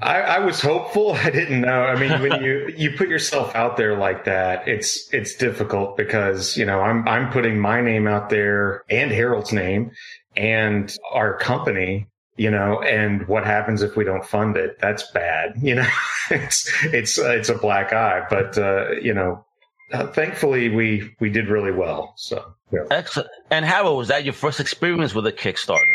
I, 0.02 0.22
I, 0.22 0.40
was 0.40 0.60
hopeful. 0.60 1.14
I 1.14 1.30
didn't 1.30 1.62
know. 1.62 1.84
I 1.84 2.00
mean, 2.00 2.22
when 2.22 2.44
you 2.44 2.74
you 2.76 2.98
put 2.98 3.08
yourself 3.08 3.56
out 3.56 3.78
there 3.78 3.98
like 3.98 4.26
that, 4.26 4.68
it's 4.68 5.12
it's 5.14 5.36
difficult 5.36 5.96
because 5.96 6.58
you 6.58 6.66
know 6.66 6.82
I'm 6.82 7.08
I'm 7.08 7.32
putting 7.32 7.60
my 7.60 7.82
name 7.82 8.08
out 8.08 8.30
there 8.30 8.84
and 8.90 9.12
Harold's 9.12 9.54
name 9.54 9.92
and 10.36 10.96
our 11.12 11.38
company 11.38 12.08
you 12.38 12.50
know, 12.50 12.82
and 12.82 13.28
what 13.28 13.46
happens 13.46 13.82
if 13.82 13.96
we 13.96 14.04
don't 14.04 14.26
fund 14.26 14.58
it? 14.58 14.78
That's 14.80 15.10
bad. 15.12 15.54
You 15.62 15.76
know, 15.76 15.88
it's, 16.30 16.72
it's, 16.86 17.20
uh, 17.20 17.32
it's 17.32 17.50
a 17.50 17.56
black 17.58 17.94
eye, 17.94 18.26
but, 18.30 18.58
uh, 18.58 18.92
you 19.02 19.14
know, 19.14 19.46
uh, 19.94 20.08
thankfully 20.08 20.70
we, 20.70 21.14
we 21.20 21.30
did 21.30 21.50
really 21.50 21.72
well. 21.72 22.14
So. 22.18 22.54
Yeah. 22.72 22.86
Excellent. 22.90 23.30
And 23.50 23.66
Harold, 23.66 23.98
was 23.98 24.08
that 24.08 24.24
your 24.24 24.34
first 24.34 24.60
experience 24.60 25.14
with 25.14 25.28
a 25.28 25.32
Kickstarter? 25.32 25.94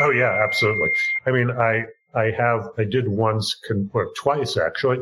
Oh 0.00 0.10
yeah, 0.10 0.44
absolutely. 0.44 0.90
I 1.26 1.30
mean, 1.30 1.50
I, 1.50 1.84
I 2.14 2.30
have, 2.36 2.68
I 2.78 2.84
did 2.84 3.08
once, 3.08 3.54
con- 3.66 3.90
or 3.94 4.10
twice 4.16 4.56
actually, 4.56 4.98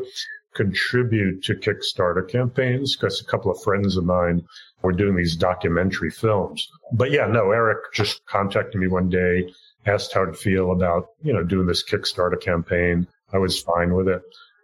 contribute 0.53 1.43
to 1.43 1.55
Kickstarter 1.55 2.27
campaigns 2.29 2.95
because 2.95 3.19
a 3.19 3.25
couple 3.25 3.51
of 3.51 3.61
friends 3.61 3.97
of 3.97 4.05
mine 4.05 4.43
were 4.81 4.91
doing 4.91 5.15
these 5.15 5.35
documentary 5.35 6.11
films. 6.11 6.67
But 6.91 7.11
yeah, 7.11 7.25
no, 7.27 7.51
Eric 7.51 7.93
just 7.93 8.25
contacted 8.25 8.79
me 8.79 8.87
one 8.87 9.09
day, 9.09 9.51
asked 9.85 10.13
how 10.13 10.25
to 10.25 10.33
feel 10.33 10.71
about, 10.71 11.07
you 11.21 11.33
know, 11.33 11.43
doing 11.43 11.67
this 11.67 11.83
Kickstarter 11.83 12.39
campaign. 12.41 13.07
I 13.31 13.37
was 13.37 13.61
fine 13.61 13.93
with 13.93 14.07
it. 14.07 14.21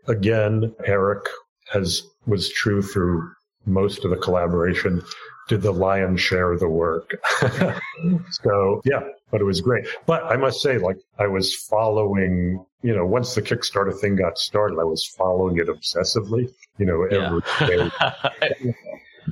Again, 0.07 0.73
Eric 0.85 1.25
as 1.73 2.03
was 2.25 2.49
true 2.49 2.81
through 2.81 3.31
most 3.65 4.03
of 4.03 4.11
the 4.11 4.17
collaboration, 4.17 5.01
did 5.47 5.61
the 5.61 5.71
lion's 5.71 6.21
share 6.21 6.51
of 6.51 6.59
the 6.59 6.69
work. 6.69 7.11
so 8.31 8.81
yeah, 8.85 9.01
but 9.31 9.41
it 9.41 9.45
was 9.45 9.61
great. 9.61 9.87
But 10.05 10.23
I 10.23 10.37
must 10.37 10.61
say, 10.61 10.77
like 10.77 10.97
I 11.17 11.27
was 11.27 11.55
following, 11.55 12.63
you 12.81 12.95
know, 12.95 13.05
once 13.05 13.35
the 13.35 13.41
Kickstarter 13.41 13.97
thing 13.97 14.15
got 14.15 14.37
started, 14.37 14.79
I 14.79 14.83
was 14.83 15.05
following 15.05 15.57
it 15.57 15.67
obsessively, 15.67 16.51
you 16.77 16.85
know, 16.85 17.03
every 17.03 17.41
yeah. 17.61 17.89
day. 18.39 18.73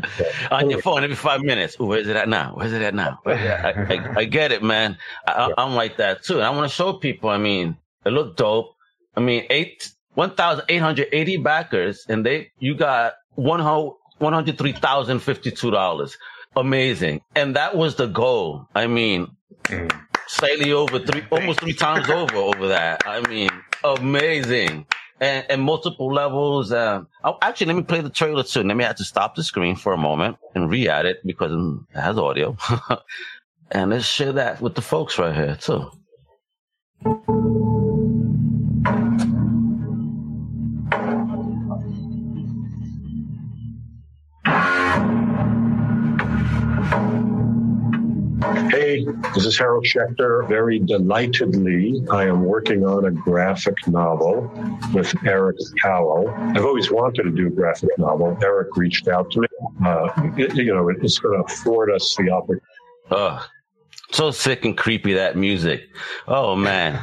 on 0.52 0.70
your 0.70 0.82
phone 0.82 1.04
every 1.04 1.16
five 1.16 1.42
minutes. 1.42 1.78
Where's 1.80 2.08
it 2.08 2.16
at 2.16 2.30
now? 2.30 2.54
Where's 2.56 2.74
it 2.74 2.82
at 2.82 2.94
now? 2.94 3.20
I, 3.26 3.32
I, 3.32 4.14
I, 4.18 4.26
get 4.26 4.52
it, 4.52 4.64
man. 4.64 4.98
I, 5.26 5.54
am 5.58 5.76
like 5.76 5.98
that 5.98 6.24
too. 6.24 6.36
And 6.36 6.44
I 6.44 6.50
want 6.50 6.70
to 6.70 6.76
show 6.76 6.94
people. 6.94 7.30
I 7.30 7.38
mean, 7.38 7.78
it 8.06 8.10
looked 8.10 8.38
dope. 8.38 8.76
I 9.16 9.20
mean, 9.20 9.46
eight 9.50 9.92
one 10.14 10.36
thousand 10.36 10.66
eight 10.70 10.82
hundred 10.82 11.08
eighty 11.12 11.38
backers, 11.38 12.06
and 12.08 12.26
they 12.26 12.52
you 12.60 12.76
got 12.76 13.14
one 13.36 13.60
whole 13.60 14.00
one 14.18 14.34
hundred 14.34 14.58
three 14.58 14.74
thousand 14.74 15.20
fifty 15.20 15.52
two 15.52 15.72
dollars. 15.72 16.18
Amazing, 16.56 17.22
and 17.36 17.56
that 17.56 17.76
was 17.76 17.96
the 17.96 18.08
goal. 18.08 18.68
I 18.74 18.88
mean, 18.88 19.28
mm. 19.66 20.02
slightly 20.28 20.72
over 20.72 21.00
three, 21.00 21.24
almost 21.30 21.60
three 21.60 21.74
times 21.74 22.10
over 22.10 22.36
over 22.36 22.68
that. 22.70 23.04
I 23.06 23.22
mean, 23.28 23.50
amazing 23.84 24.86
and, 25.20 25.46
and 25.50 25.62
multiple 25.62 26.14
levels. 26.14 26.72
Um, 26.72 27.08
oh, 27.24 27.38
actually, 27.42 27.68
let 27.68 27.76
me 27.76 27.84
play 27.84 28.02
the 28.02 28.10
trailer 28.10 28.44
too. 28.44 28.64
Let 28.64 28.78
me 28.78 28.84
have 28.84 28.98
to 28.98 29.04
stop 29.04 29.36
the 29.36 29.44
screen 29.44 29.76
for 29.76 29.94
a 29.94 29.98
moment 29.98 30.38
and 30.56 30.70
re-add 30.70 31.06
it 31.06 31.26
because 31.26 31.52
it 31.52 32.00
has 32.00 32.18
audio. 32.18 32.58
and 33.72 33.92
let's 33.92 34.06
share 34.06 34.34
that 34.34 34.62
with 34.62 34.76
the 34.76 34.82
folks 34.82 35.18
right 35.18 35.36
here 35.36 35.58
too. 35.60 35.92
This 49.38 49.46
is 49.46 49.60
Harold 49.60 49.86
Schechter. 49.86 50.48
Very 50.48 50.80
delightedly, 50.80 52.04
I 52.10 52.26
am 52.26 52.44
working 52.44 52.84
on 52.84 53.06
a 53.06 53.12
graphic 53.12 53.76
novel 53.88 54.52
with 54.96 55.14
Eric 55.28 55.58
Powell. 55.84 56.28
I've 56.36 56.66
always 56.66 56.90
wanted 56.90 57.22
to 57.24 57.30
do 57.30 57.46
a 57.46 57.50
graphic 57.52 57.92
novel. 58.00 58.36
Eric 58.42 58.76
reached 58.76 59.08
out 59.08 59.30
to 59.30 59.42
me. 59.42 59.48
Uh, 59.86 60.10
it, 60.38 60.56
you 60.56 60.74
know, 60.74 60.90
it's 60.90 61.20
going 61.20 61.38
to 61.38 61.54
afford 61.54 61.92
us 61.92 62.16
the 62.18 62.32
opportunity. 62.32 62.66
Oh, 63.12 63.48
so 64.10 64.32
sick 64.32 64.66
and 64.66 64.76
creepy 64.76 65.14
that 65.14 65.38
music. 65.38 65.84
Oh 66.28 66.56
man, 66.56 67.00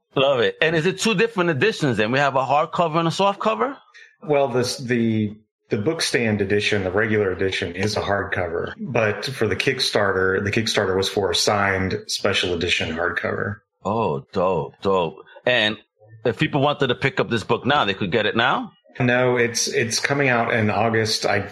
love 0.14 0.38
it. 0.38 0.56
And 0.62 0.76
is 0.76 0.86
it 0.86 1.00
two 1.00 1.16
different 1.16 1.50
editions? 1.50 1.96
Then 1.96 2.12
we 2.12 2.20
have 2.20 2.36
a 2.36 2.44
hardcover 2.44 2.98
and 2.98 3.08
a 3.08 3.10
soft 3.10 3.40
cover. 3.40 3.76
Well, 4.22 4.46
this 4.46 4.76
the 4.76 5.36
the 5.72 5.78
bookstand 5.78 6.42
edition, 6.42 6.84
the 6.84 6.90
regular 6.90 7.32
edition, 7.32 7.74
is 7.74 7.96
a 7.96 8.00
hardcover, 8.02 8.74
but 8.78 9.24
for 9.24 9.48
the 9.48 9.56
Kickstarter, 9.56 10.44
the 10.44 10.50
Kickstarter 10.50 10.94
was 10.94 11.08
for 11.08 11.30
a 11.30 11.34
signed 11.34 11.98
special 12.08 12.52
edition 12.52 12.94
hardcover. 12.94 13.60
Oh, 13.82 14.26
dope, 14.34 14.74
dope. 14.82 15.24
And 15.46 15.78
if 16.26 16.38
people 16.38 16.60
wanted 16.60 16.88
to 16.88 16.94
pick 16.94 17.18
up 17.18 17.30
this 17.30 17.42
book 17.42 17.64
now, 17.64 17.86
they 17.86 17.94
could 17.94 18.12
get 18.12 18.26
it 18.26 18.36
now. 18.36 18.72
No, 19.00 19.38
it's 19.38 19.66
it's 19.66 19.98
coming 19.98 20.28
out 20.28 20.52
in 20.52 20.68
August. 20.68 21.24
I 21.24 21.48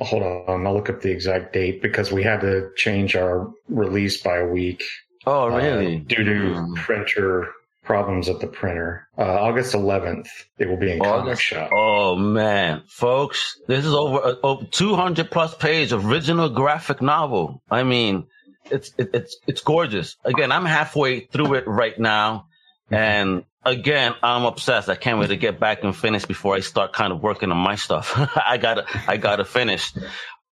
hold 0.00 0.22
on, 0.22 0.64
I'll 0.64 0.72
look 0.72 0.88
up 0.88 1.00
the 1.00 1.10
exact 1.10 1.52
date 1.52 1.82
because 1.82 2.12
we 2.12 2.22
had 2.22 2.40
to 2.42 2.70
change 2.76 3.16
our 3.16 3.52
release 3.68 4.22
by 4.22 4.38
a 4.38 4.46
week. 4.46 4.84
Oh, 5.26 5.48
really? 5.48 5.96
Uh, 5.96 6.00
due 6.06 6.22
to 6.22 6.30
mm. 6.30 6.76
printer 6.76 7.48
problems 7.84 8.28
at 8.28 8.40
the 8.40 8.46
printer. 8.46 9.08
Uh, 9.16 9.22
August 9.22 9.74
11th, 9.74 10.26
it 10.58 10.68
will 10.68 10.76
be 10.76 10.90
in 10.90 11.00
August. 11.00 11.24
comic 11.24 11.38
shop. 11.38 11.70
Oh 11.72 12.16
man, 12.16 12.82
folks, 12.88 13.60
this 13.68 13.84
is 13.84 13.94
over, 13.94 14.18
uh, 14.18 14.34
over 14.42 14.64
200 14.64 15.30
plus 15.30 15.54
page 15.54 15.92
original 15.92 16.48
graphic 16.48 17.00
novel. 17.00 17.62
I 17.70 17.82
mean, 17.82 18.26
it's 18.70 18.92
it, 18.98 19.10
it's 19.14 19.36
it's 19.46 19.60
gorgeous. 19.60 20.16
Again, 20.24 20.50
I'm 20.50 20.64
halfway 20.64 21.20
through 21.20 21.54
it 21.54 21.66
right 21.66 21.98
now, 21.98 22.46
mm-hmm. 22.86 22.94
and 22.94 23.44
again, 23.64 24.14
I'm 24.22 24.44
obsessed. 24.44 24.88
I 24.88 24.96
can't 24.96 25.18
wait 25.18 25.28
to 25.28 25.36
get 25.36 25.60
back 25.60 25.84
and 25.84 25.94
finish 25.94 26.24
before 26.24 26.54
I 26.54 26.60
start 26.60 26.92
kind 26.92 27.12
of 27.12 27.22
working 27.22 27.50
on 27.50 27.58
my 27.58 27.76
stuff. 27.76 28.12
I 28.36 28.56
gotta 28.56 28.86
I 29.06 29.16
gotta 29.18 29.44
finish. 29.44 29.92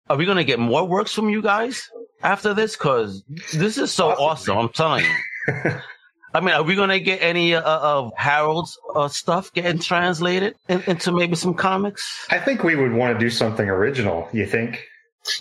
Are 0.10 0.16
we 0.16 0.26
gonna 0.26 0.46
get 0.46 0.60
more 0.60 0.86
works 0.86 1.14
from 1.14 1.30
you 1.30 1.42
guys 1.42 1.90
after 2.24 2.54
this? 2.54 2.76
Cause 2.76 3.24
this 3.54 3.78
is 3.78 3.92
so 3.92 4.16
Possibly. 4.16 4.26
awesome. 4.26 4.58
I'm 4.58 4.70
telling 4.70 5.06
you. 5.06 5.72
I 6.38 6.40
mean, 6.40 6.54
are 6.54 6.62
we 6.62 6.76
going 6.76 6.90
to 6.90 7.00
get 7.00 7.24
any 7.24 7.56
uh, 7.56 7.62
of 7.64 8.14
Harold's 8.16 8.78
uh, 8.94 9.08
stuff 9.08 9.52
getting 9.54 9.80
translated 9.80 10.54
in, 10.70 10.84
into 10.86 11.12
maybe 11.12 11.36
some 11.36 11.56
comics? 11.56 12.28
I 12.30 12.38
think 12.38 12.62
we 12.62 12.76
would 12.76 12.94
want 12.94 13.18
to 13.18 13.20
do 13.20 13.32
something 13.32 13.68
original. 13.68 14.30
You 14.32 14.46
think? 14.46 14.86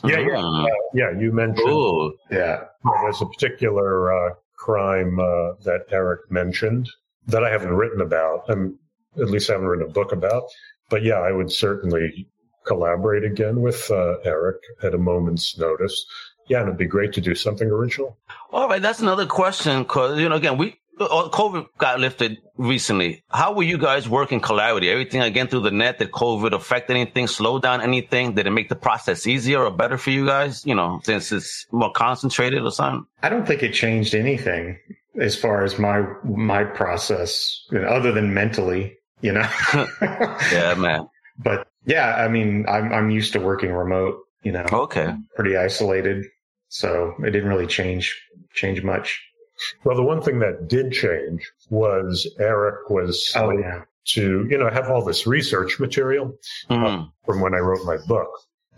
Yeah, 0.04 0.20
yeah, 0.20 0.38
uh, 0.38 0.66
yeah. 0.94 1.10
You 1.10 1.32
mentioned. 1.32 1.68
Ooh. 1.68 2.14
Yeah, 2.30 2.64
there's 3.02 3.20
a 3.20 3.26
particular 3.26 4.10
uh, 4.10 4.34
crime 4.56 5.20
uh, 5.20 5.52
that 5.64 5.84
Eric 5.90 6.30
mentioned 6.30 6.88
that 7.26 7.44
I 7.44 7.50
haven't 7.50 7.74
written 7.74 8.00
about. 8.00 8.44
I'm, 8.48 8.78
at 9.20 9.28
least 9.28 9.50
I 9.50 9.52
haven't 9.52 9.68
written 9.68 9.86
a 9.86 9.92
book 9.92 10.12
about. 10.12 10.44
But 10.88 11.02
yeah, 11.02 11.16
I 11.16 11.30
would 11.30 11.52
certainly 11.52 12.26
collaborate 12.66 13.24
again 13.24 13.60
with 13.60 13.90
uh, 13.90 14.16
Eric 14.24 14.62
at 14.82 14.94
a 14.94 14.98
moment's 14.98 15.58
notice. 15.58 16.06
Yeah, 16.48 16.60
and 16.60 16.68
it'd 16.68 16.78
be 16.78 16.86
great 16.86 17.12
to 17.14 17.20
do 17.20 17.34
something 17.34 17.68
original. 17.68 18.16
All 18.52 18.68
right, 18.68 18.80
that's 18.80 19.00
another 19.00 19.26
question 19.26 19.82
because 19.82 20.18
you 20.18 20.28
know, 20.28 20.36
again, 20.36 20.56
we 20.56 20.68
uh, 20.68 20.72
Oh, 20.98 21.28
COVID 21.32 21.66
got 21.76 22.00
lifted 22.00 22.38
recently. 22.56 23.22
How 23.28 23.52
were 23.52 23.62
you 23.62 23.76
guys 23.76 24.08
working 24.08 24.40
collaboratively? 24.40 24.90
Everything 24.90 25.20
again 25.20 25.46
through 25.46 25.60
the 25.60 25.70
net? 25.70 25.98
Did 25.98 26.10
COVID 26.10 26.52
affect 26.52 26.90
anything? 26.90 27.26
Slow 27.26 27.58
down 27.58 27.82
anything? 27.82 28.34
Did 28.34 28.46
it 28.46 28.50
make 28.50 28.70
the 28.70 28.76
process 28.76 29.26
easier 29.26 29.62
or 29.62 29.70
better 29.70 29.98
for 29.98 30.10
you 30.10 30.24
guys? 30.24 30.64
You 30.64 30.74
know, 30.74 31.00
since 31.04 31.32
it's 31.32 31.66
more 31.70 31.92
concentrated 31.92 32.62
or 32.62 32.70
something. 32.70 33.06
I 33.22 33.28
don't 33.28 33.46
think 33.46 33.62
it 33.62 33.74
changed 33.74 34.14
anything 34.14 34.78
as 35.20 35.36
far 35.36 35.64
as 35.64 35.78
my 35.78 36.06
my 36.24 36.64
process, 36.64 37.66
you 37.70 37.80
know, 37.80 37.88
other 37.88 38.12
than 38.12 38.32
mentally. 38.32 38.96
You 39.20 39.32
know. 39.32 39.48
yeah, 40.52 40.74
man. 40.76 41.08
But 41.38 41.68
yeah, 41.84 42.14
I 42.14 42.28
mean, 42.28 42.64
I'm 42.66 42.90
I'm 42.94 43.10
used 43.10 43.34
to 43.34 43.40
working 43.40 43.70
remote. 43.70 44.20
You 44.42 44.52
know. 44.52 44.64
Okay. 44.72 45.14
Pretty 45.34 45.54
isolated, 45.54 46.24
so 46.68 47.12
it 47.18 47.30
didn't 47.32 47.50
really 47.50 47.66
change 47.66 48.18
change 48.54 48.82
much. 48.82 49.22
Well, 49.84 49.96
the 49.96 50.02
one 50.02 50.22
thing 50.22 50.38
that 50.40 50.68
did 50.68 50.92
change 50.92 51.50
was 51.70 52.26
Eric 52.38 52.90
was 52.90 53.32
oh, 53.36 53.50
yeah. 53.50 53.82
to, 54.08 54.46
you 54.50 54.58
know, 54.58 54.70
have 54.70 54.90
all 54.90 55.04
this 55.04 55.26
research 55.26 55.78
material 55.80 56.34
mm-hmm. 56.70 56.84
uh, 56.84 57.06
from 57.24 57.40
when 57.40 57.54
I 57.54 57.58
wrote 57.58 57.84
my 57.84 57.96
book. 58.06 58.28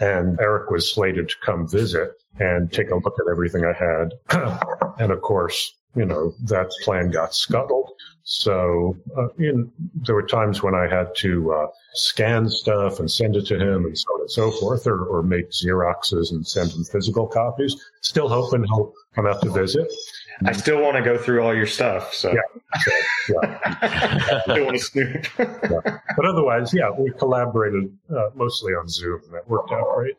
And 0.01 0.39
Eric 0.41 0.71
was 0.71 0.93
slated 0.93 1.29
to 1.29 1.35
come 1.45 1.67
visit 1.67 2.13
and 2.39 2.73
take 2.73 2.91
a 2.91 2.95
look 2.95 3.17
at 3.19 3.31
everything 3.31 3.65
I 3.65 3.73
had. 3.73 4.13
and 5.01 5.11
of 5.11 5.21
course, 5.23 5.75
you 5.97 6.05
know, 6.05 6.33
that 6.45 6.71
plan 6.85 7.11
got 7.11 7.35
scuttled. 7.35 7.91
So, 8.23 8.97
uh, 9.17 9.29
you 9.39 9.53
know, 9.53 9.71
there 10.07 10.15
were 10.15 10.27
times 10.27 10.63
when 10.63 10.75
I 10.75 10.87
had 10.87 11.15
to 11.17 11.53
uh, 11.53 11.67
scan 11.95 12.49
stuff 12.51 13.01
and 13.01 13.11
send 13.11 13.37
it 13.37 13.47
to 13.47 13.57
him 13.57 13.87
and 13.87 13.99
so 13.99 14.11
on 14.11 14.21
and 14.21 14.31
so 14.31 14.51
forth, 14.51 14.87
or, 14.87 15.05
or 15.07 15.23
make 15.23 15.51
Xeroxes 15.51 16.31
and 16.31 16.47
send 16.47 16.71
him 16.73 16.85
physical 16.85 17.27
copies. 17.27 17.75
Still 18.03 18.29
hoping 18.29 18.65
he'll 18.65 18.93
come 19.15 19.27
out 19.27 19.41
to 19.43 19.51
visit. 19.51 19.91
I 20.45 20.53
still 20.53 20.81
want 20.81 20.97
to 20.97 21.03
go 21.03 21.19
through 21.19 21.43
all 21.43 21.55
your 21.55 21.67
stuff. 21.67 22.15
So 22.15 22.33
yeah, 22.33 22.61
yeah. 23.29 23.59
I 23.65 24.41
still 24.43 24.65
want 24.65 24.79
to 24.79 24.85
snoop. 24.85 25.27
yeah. 25.39 25.99
But 26.17 26.27
otherwise, 26.27 26.73
yeah, 26.73 26.91
we 26.97 27.11
collaborated 27.19 27.93
uh, 28.11 28.31
mostly 28.35 28.73
on 28.73 28.89
Zoom. 28.89 29.21
That 29.33 29.49
worked 29.49 29.73
out 29.73 29.87
great. 29.95 30.17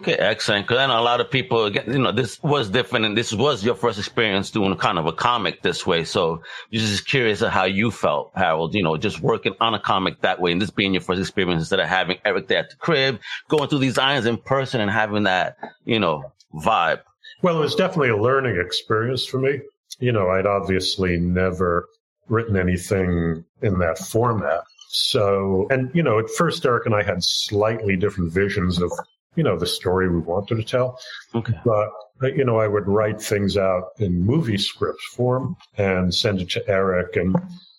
Okay, 0.00 0.14
excellent. 0.14 0.66
Because 0.66 0.78
I 0.78 0.86
know 0.86 1.00
a 1.00 1.02
lot 1.02 1.20
of 1.20 1.30
people, 1.30 1.64
again, 1.64 1.84
you 1.92 1.98
know, 1.98 2.12
this 2.12 2.40
was 2.42 2.68
different, 2.68 3.04
and 3.04 3.16
this 3.16 3.32
was 3.32 3.64
your 3.64 3.74
first 3.74 3.98
experience 3.98 4.50
doing 4.50 4.76
kind 4.76 4.98
of 4.98 5.06
a 5.06 5.12
comic 5.12 5.62
this 5.62 5.86
way. 5.86 6.04
So, 6.04 6.42
just 6.70 7.06
curious 7.06 7.42
of 7.42 7.50
how 7.50 7.64
you 7.64 7.90
felt, 7.90 8.30
Harold. 8.36 8.74
You 8.74 8.82
know, 8.82 8.96
just 8.96 9.20
working 9.20 9.54
on 9.60 9.74
a 9.74 9.80
comic 9.80 10.20
that 10.20 10.40
way, 10.40 10.52
and 10.52 10.62
this 10.62 10.70
being 10.70 10.92
your 10.92 11.00
first 11.00 11.20
experience 11.20 11.62
instead 11.62 11.80
of 11.80 11.88
having 11.88 12.18
Eric 12.24 12.48
there 12.48 12.58
at 12.58 12.70
the 12.70 12.76
crib, 12.76 13.18
going 13.48 13.68
through 13.68 13.80
these 13.80 13.98
irons 13.98 14.26
in 14.26 14.36
person, 14.36 14.80
and 14.80 14.90
having 14.90 15.24
that, 15.24 15.56
you 15.84 15.98
know, 15.98 16.32
vibe. 16.54 17.00
Well, 17.42 17.56
it 17.58 17.60
was 17.60 17.74
definitely 17.74 18.10
a 18.10 18.16
learning 18.16 18.60
experience 18.60 19.24
for 19.24 19.38
me. 19.38 19.60
you 19.98 20.12
know, 20.12 20.28
I'd 20.28 20.46
obviously 20.46 21.18
never 21.18 21.88
written 22.28 22.56
anything 22.56 23.44
in 23.62 23.78
that 23.78 23.98
format. 23.98 24.62
So, 24.90 25.66
and, 25.70 25.90
you 25.94 26.02
know, 26.02 26.18
at 26.18 26.30
first, 26.30 26.64
Eric 26.64 26.86
and 26.86 26.94
I 26.94 27.02
had 27.02 27.22
slightly 27.22 27.96
different 27.96 28.32
visions 28.32 28.80
of, 28.80 28.92
you 29.36 29.42
know, 29.42 29.58
the 29.58 29.66
story 29.66 30.08
we 30.08 30.18
wanted 30.18 30.56
to 30.56 30.64
tell. 30.64 30.98
Okay. 31.34 31.54
But, 31.64 31.90
uh, 32.22 32.28
you 32.28 32.44
know, 32.44 32.58
I 32.58 32.68
would 32.68 32.86
write 32.86 33.20
things 33.20 33.56
out 33.56 33.90
in 33.98 34.24
movie 34.24 34.58
script 34.58 35.00
form 35.12 35.56
and 35.76 36.14
send 36.14 36.40
it 36.40 36.50
to 36.50 36.68
Eric. 36.68 37.16
And, 37.16 37.36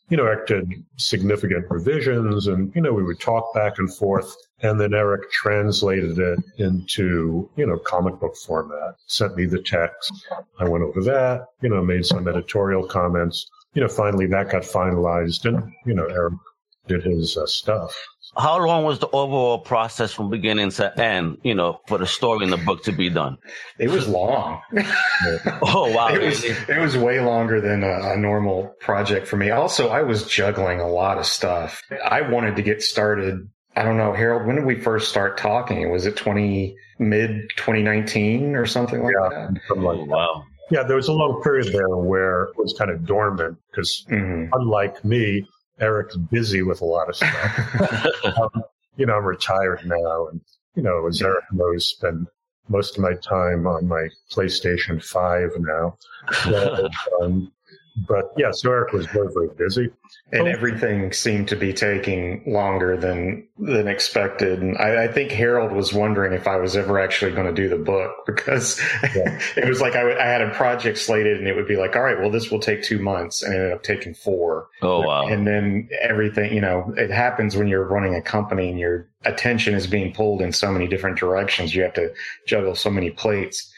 you 0.10 0.18
know, 0.18 0.26
Eric 0.26 0.48
did 0.48 0.84
significant 0.98 1.66
revisions 1.70 2.48
and, 2.48 2.74
you 2.76 2.82
know, 2.82 2.94
we 2.94 3.04
would 3.04 3.20
talk 3.20 3.54
back 3.54 3.78
and 3.78 3.94
forth. 3.96 4.36
And 4.62 4.80
then 4.80 4.94
Eric 4.94 5.32
translated 5.32 6.18
it 6.18 6.40
into, 6.58 7.50
you 7.56 7.66
know, 7.66 7.78
comic 7.78 8.20
book 8.20 8.36
format, 8.36 8.96
sent 9.06 9.36
me 9.36 9.46
the 9.46 9.62
text. 9.62 10.12
I 10.60 10.68
went 10.68 10.84
over 10.84 11.02
that, 11.04 11.46
you 11.62 11.70
know, 11.70 11.84
made 11.84 12.06
some 12.06 12.28
editorial 12.28 12.86
comments. 12.86 13.48
You 13.74 13.84
know, 13.84 13.88
finally 13.88 14.26
that 14.28 14.50
got 14.50 14.64
finalized 14.64 15.46
and, 15.46 15.72
you 15.86 15.94
know, 15.94 16.06
Eric 16.06 16.34
did 16.88 17.04
his 17.04 17.38
uh, 17.38 17.46
stuff. 17.46 17.96
How 18.38 18.64
long 18.66 18.84
was 18.84 19.00
the 19.00 19.08
overall 19.08 19.60
process 19.60 20.14
from 20.14 20.30
beginning 20.30 20.70
to 20.72 21.00
end, 21.00 21.40
you 21.44 21.56
know, 21.56 21.82
for 21.88 21.98
the 21.98 22.06
story 22.06 22.44
in 22.44 22.52
the 22.52 22.58
book 22.58 22.84
to 22.84 22.92
be 22.92 23.10
done? 23.10 23.38
It 23.80 23.90
was 23.90 24.08
long. 24.08 24.62
oh, 25.62 25.92
wow. 25.94 26.10
It 26.14 26.22
was, 26.22 26.44
it 26.44 26.80
was 26.80 26.98
way 26.98 27.20
longer 27.20 27.62
than 27.62 27.84
a, 27.84 28.14
a, 28.14 28.18
normal 28.18 28.76
project 28.80 29.28
for 29.28 29.38
me. 29.38 29.52
Also, 29.52 29.90
I 29.90 30.04
was 30.04 30.26
juggling 30.28 30.80
a 30.80 30.88
lot 30.88 31.18
of 31.18 31.26
stuff. 31.26 31.82
I 32.04 32.22
wanted 32.22 32.56
to 32.56 32.62
get 32.62 32.82
started. 32.82 33.50
I 33.76 33.84
don't 33.84 33.98
know, 33.98 34.14
Harold, 34.14 34.46
when 34.46 34.56
did 34.56 34.66
we 34.66 34.80
first 34.80 35.10
start 35.10 35.38
talking? 35.38 35.92
Was 35.92 36.06
it 36.06 36.16
20, 36.16 36.76
mid 37.00 37.50
2019 37.56 38.56
or 38.56 38.66
something 38.66 39.02
like 39.02 39.16
yeah, 39.20 39.30
that? 39.30 39.62
Something 39.68 39.86
like 39.86 39.98
oh, 39.98 40.06
wow. 40.06 40.44
Yeah, 40.70 40.84
there 40.84 40.98
was 40.98 41.08
a 41.08 41.14
long 41.14 41.42
period 41.42 41.74
there 41.74 41.98
where 41.98 42.44
it 42.44 42.58
was 42.58 42.76
kind 42.78 42.92
of 42.92 43.06
dormant 43.06 43.58
because, 43.72 44.06
mm-hmm. 44.10 44.54
unlike 44.54 45.04
me, 45.04 45.48
Eric's 45.80 46.16
busy 46.16 46.62
with 46.62 46.82
a 46.82 46.86
lot 46.86 47.10
of 47.10 47.16
stuff. 47.16 48.26
um, 48.38 48.64
you 48.98 49.06
know, 49.06 49.16
I'm 49.16 49.24
retired 49.24 49.82
now, 49.86 50.28
and 50.28 50.42
you 50.76 50.84
know, 50.84 51.08
as 51.08 51.22
Eric 51.22 51.46
knows, 51.52 51.90
spend 51.90 52.28
most 52.68 52.98
of 52.98 53.04
my 53.04 53.14
time 53.16 53.66
on 53.66 53.88
my 53.88 54.08
PlayStation 54.32 55.04
Five 55.04 55.52
now. 55.60 55.98
So, 56.44 56.88
um, 57.22 57.52
but 58.08 58.34
yeah, 58.38 58.52
so 58.52 58.72
Eric 58.72 58.94
was 58.94 59.06
very, 59.08 59.30
very 59.34 59.50
busy 59.58 59.90
and 60.32 60.44
oh. 60.44 60.46
everything 60.46 61.12
seemed 61.12 61.48
to 61.48 61.56
be 61.56 61.74
taking 61.74 62.44
longer 62.46 62.96
than 62.96 63.48
than 63.58 63.88
expected. 63.88 64.62
And 64.62 64.78
I, 64.78 65.06
I, 65.06 65.08
think 65.08 65.32
Harold 65.32 65.72
was 65.72 65.92
wondering 65.92 66.34
if 66.34 66.48
I 66.48 66.58
was 66.58 66.76
ever 66.76 67.00
actually 67.00 67.32
going 67.32 67.48
to 67.48 67.54
do 67.54 67.68
the 67.68 67.84
book 67.84 68.12
because 68.26 68.80
yeah. 69.16 69.40
it 69.58 69.68
was 69.68 69.82
like 69.82 69.96
I, 69.96 70.18
I, 70.18 70.26
had 70.26 70.42
a 70.42 70.52
project 70.52 70.98
slated, 71.00 71.38
and 71.38 71.48
it 71.48 71.56
would 71.56 71.68
be 71.68 71.76
like, 71.76 71.96
all 71.96 72.04
right, 72.04 72.20
well, 72.20 72.30
this 72.30 72.52
will 72.52 72.60
take 72.60 72.84
two 72.84 73.00
months, 73.00 73.42
and 73.42 73.54
it 73.54 73.58
ended 73.58 73.74
up 73.74 73.84
taking 73.84 74.14
four. 74.14 74.70
Oh 74.82 75.02
wow! 75.02 75.28
And 75.28 75.48
then 75.48 75.90
everything, 76.00 76.54
you 76.54 76.62
know, 76.62 76.94
it 76.98 77.12
happens 77.12 77.56
when 77.56 77.68
you're 77.68 77.86
running 77.86 78.16
a 78.16 78.22
company 78.22 78.70
and 78.70 78.80
your 78.80 79.08
attention 79.26 79.74
is 79.74 79.88
being 79.88 80.14
pulled 80.14 80.42
in 80.42 80.52
so 80.52 80.72
many 80.72 80.88
different 80.88 81.18
directions. 81.18 81.74
You 81.74 81.84
have 81.84 81.94
to 81.96 82.14
juggle 82.48 82.76
so 82.76 82.90
many 82.90 83.10
plates. 83.10 83.74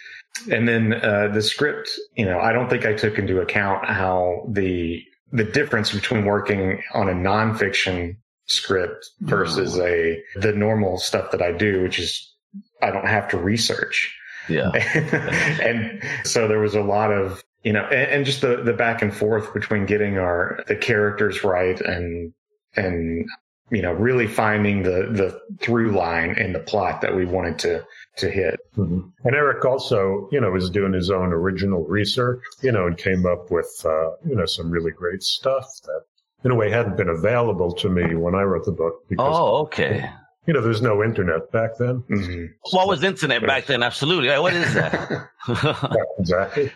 And 0.51 0.67
then 0.67 0.93
uh, 0.93 1.29
the 1.33 1.41
script, 1.41 1.89
you 2.15 2.25
know, 2.25 2.39
I 2.39 2.51
don't 2.51 2.69
think 2.69 2.85
I 2.85 2.93
took 2.93 3.19
into 3.19 3.41
account 3.41 3.85
how 3.85 4.47
the 4.50 5.03
the 5.31 5.43
difference 5.43 5.93
between 5.93 6.25
working 6.25 6.81
on 6.93 7.07
a 7.07 7.13
nonfiction 7.13 8.17
script 8.47 9.09
versus 9.21 9.77
a 9.77 10.21
the 10.35 10.51
normal 10.51 10.97
stuff 10.97 11.31
that 11.31 11.41
I 11.41 11.51
do, 11.51 11.83
which 11.83 12.00
is 12.00 12.33
I 12.81 12.91
don't 12.91 13.07
have 13.07 13.29
to 13.29 13.38
research. 13.38 14.17
Yeah. 14.50 14.71
and 15.61 16.03
so 16.23 16.47
there 16.47 16.59
was 16.59 16.75
a 16.75 16.81
lot 16.81 17.11
of 17.11 17.43
you 17.63 17.73
know, 17.73 17.83
and, 17.83 18.11
and, 18.11 18.25
just 18.25 18.41
the 18.41 18.63
the 18.63 18.73
back 18.73 19.01
and 19.01 19.15
forth 19.15 19.53
between 19.53 19.85
getting 19.85 20.17
our 20.17 20.63
the 20.67 20.75
characters 20.75 21.43
right 21.43 21.79
and 21.79 22.33
and 22.75 23.27
you 23.69 23.81
know 23.83 23.93
really 23.93 24.27
finding 24.27 24.83
the 24.83 25.09
the 25.11 25.39
through 25.59 25.91
line 25.91 26.31
in 26.31 26.53
the 26.53 26.59
plot 26.59 27.01
that 27.01 27.15
we 27.15 27.25
wanted 27.25 27.59
to 27.59 27.85
to 28.17 28.29
hit. 28.29 28.59
Mm-hmm. 28.77 29.01
And 29.23 29.35
Eric 29.35 29.63
also, 29.65 30.27
you 30.31 30.39
know, 30.41 30.51
was 30.51 30.69
doing 30.69 30.93
his 30.93 31.09
own 31.09 31.31
original 31.31 31.83
research, 31.85 32.41
you 32.61 32.71
know, 32.71 32.87
and 32.87 32.97
came 32.97 33.25
up 33.25 33.51
with, 33.51 33.69
uh, 33.85 34.11
you 34.25 34.35
know, 34.35 34.45
some 34.45 34.69
really 34.69 34.91
great 34.91 35.23
stuff 35.23 35.65
that, 35.85 36.01
in 36.43 36.51
a 36.51 36.55
way, 36.55 36.69
hadn't 36.69 36.97
been 36.97 37.09
available 37.09 37.71
to 37.74 37.89
me 37.89 38.15
when 38.15 38.35
I 38.35 38.41
wrote 38.41 38.65
the 38.65 38.71
book. 38.71 39.07
Because, 39.07 39.35
oh, 39.37 39.57
okay. 39.63 40.09
You 40.47 40.55
know, 40.55 40.61
there's 40.61 40.81
no 40.81 41.03
internet 41.03 41.51
back 41.51 41.77
then. 41.77 42.03
Mm-hmm. 42.09 42.45
What 42.71 42.87
was 42.87 43.03
internet 43.03 43.45
back 43.45 43.67
then? 43.67 43.83
Absolutely. 43.83 44.27
What 44.39 44.53
is 44.53 44.74
that? 44.74 45.29
yeah, 45.47 45.93
exactly. 46.17 46.71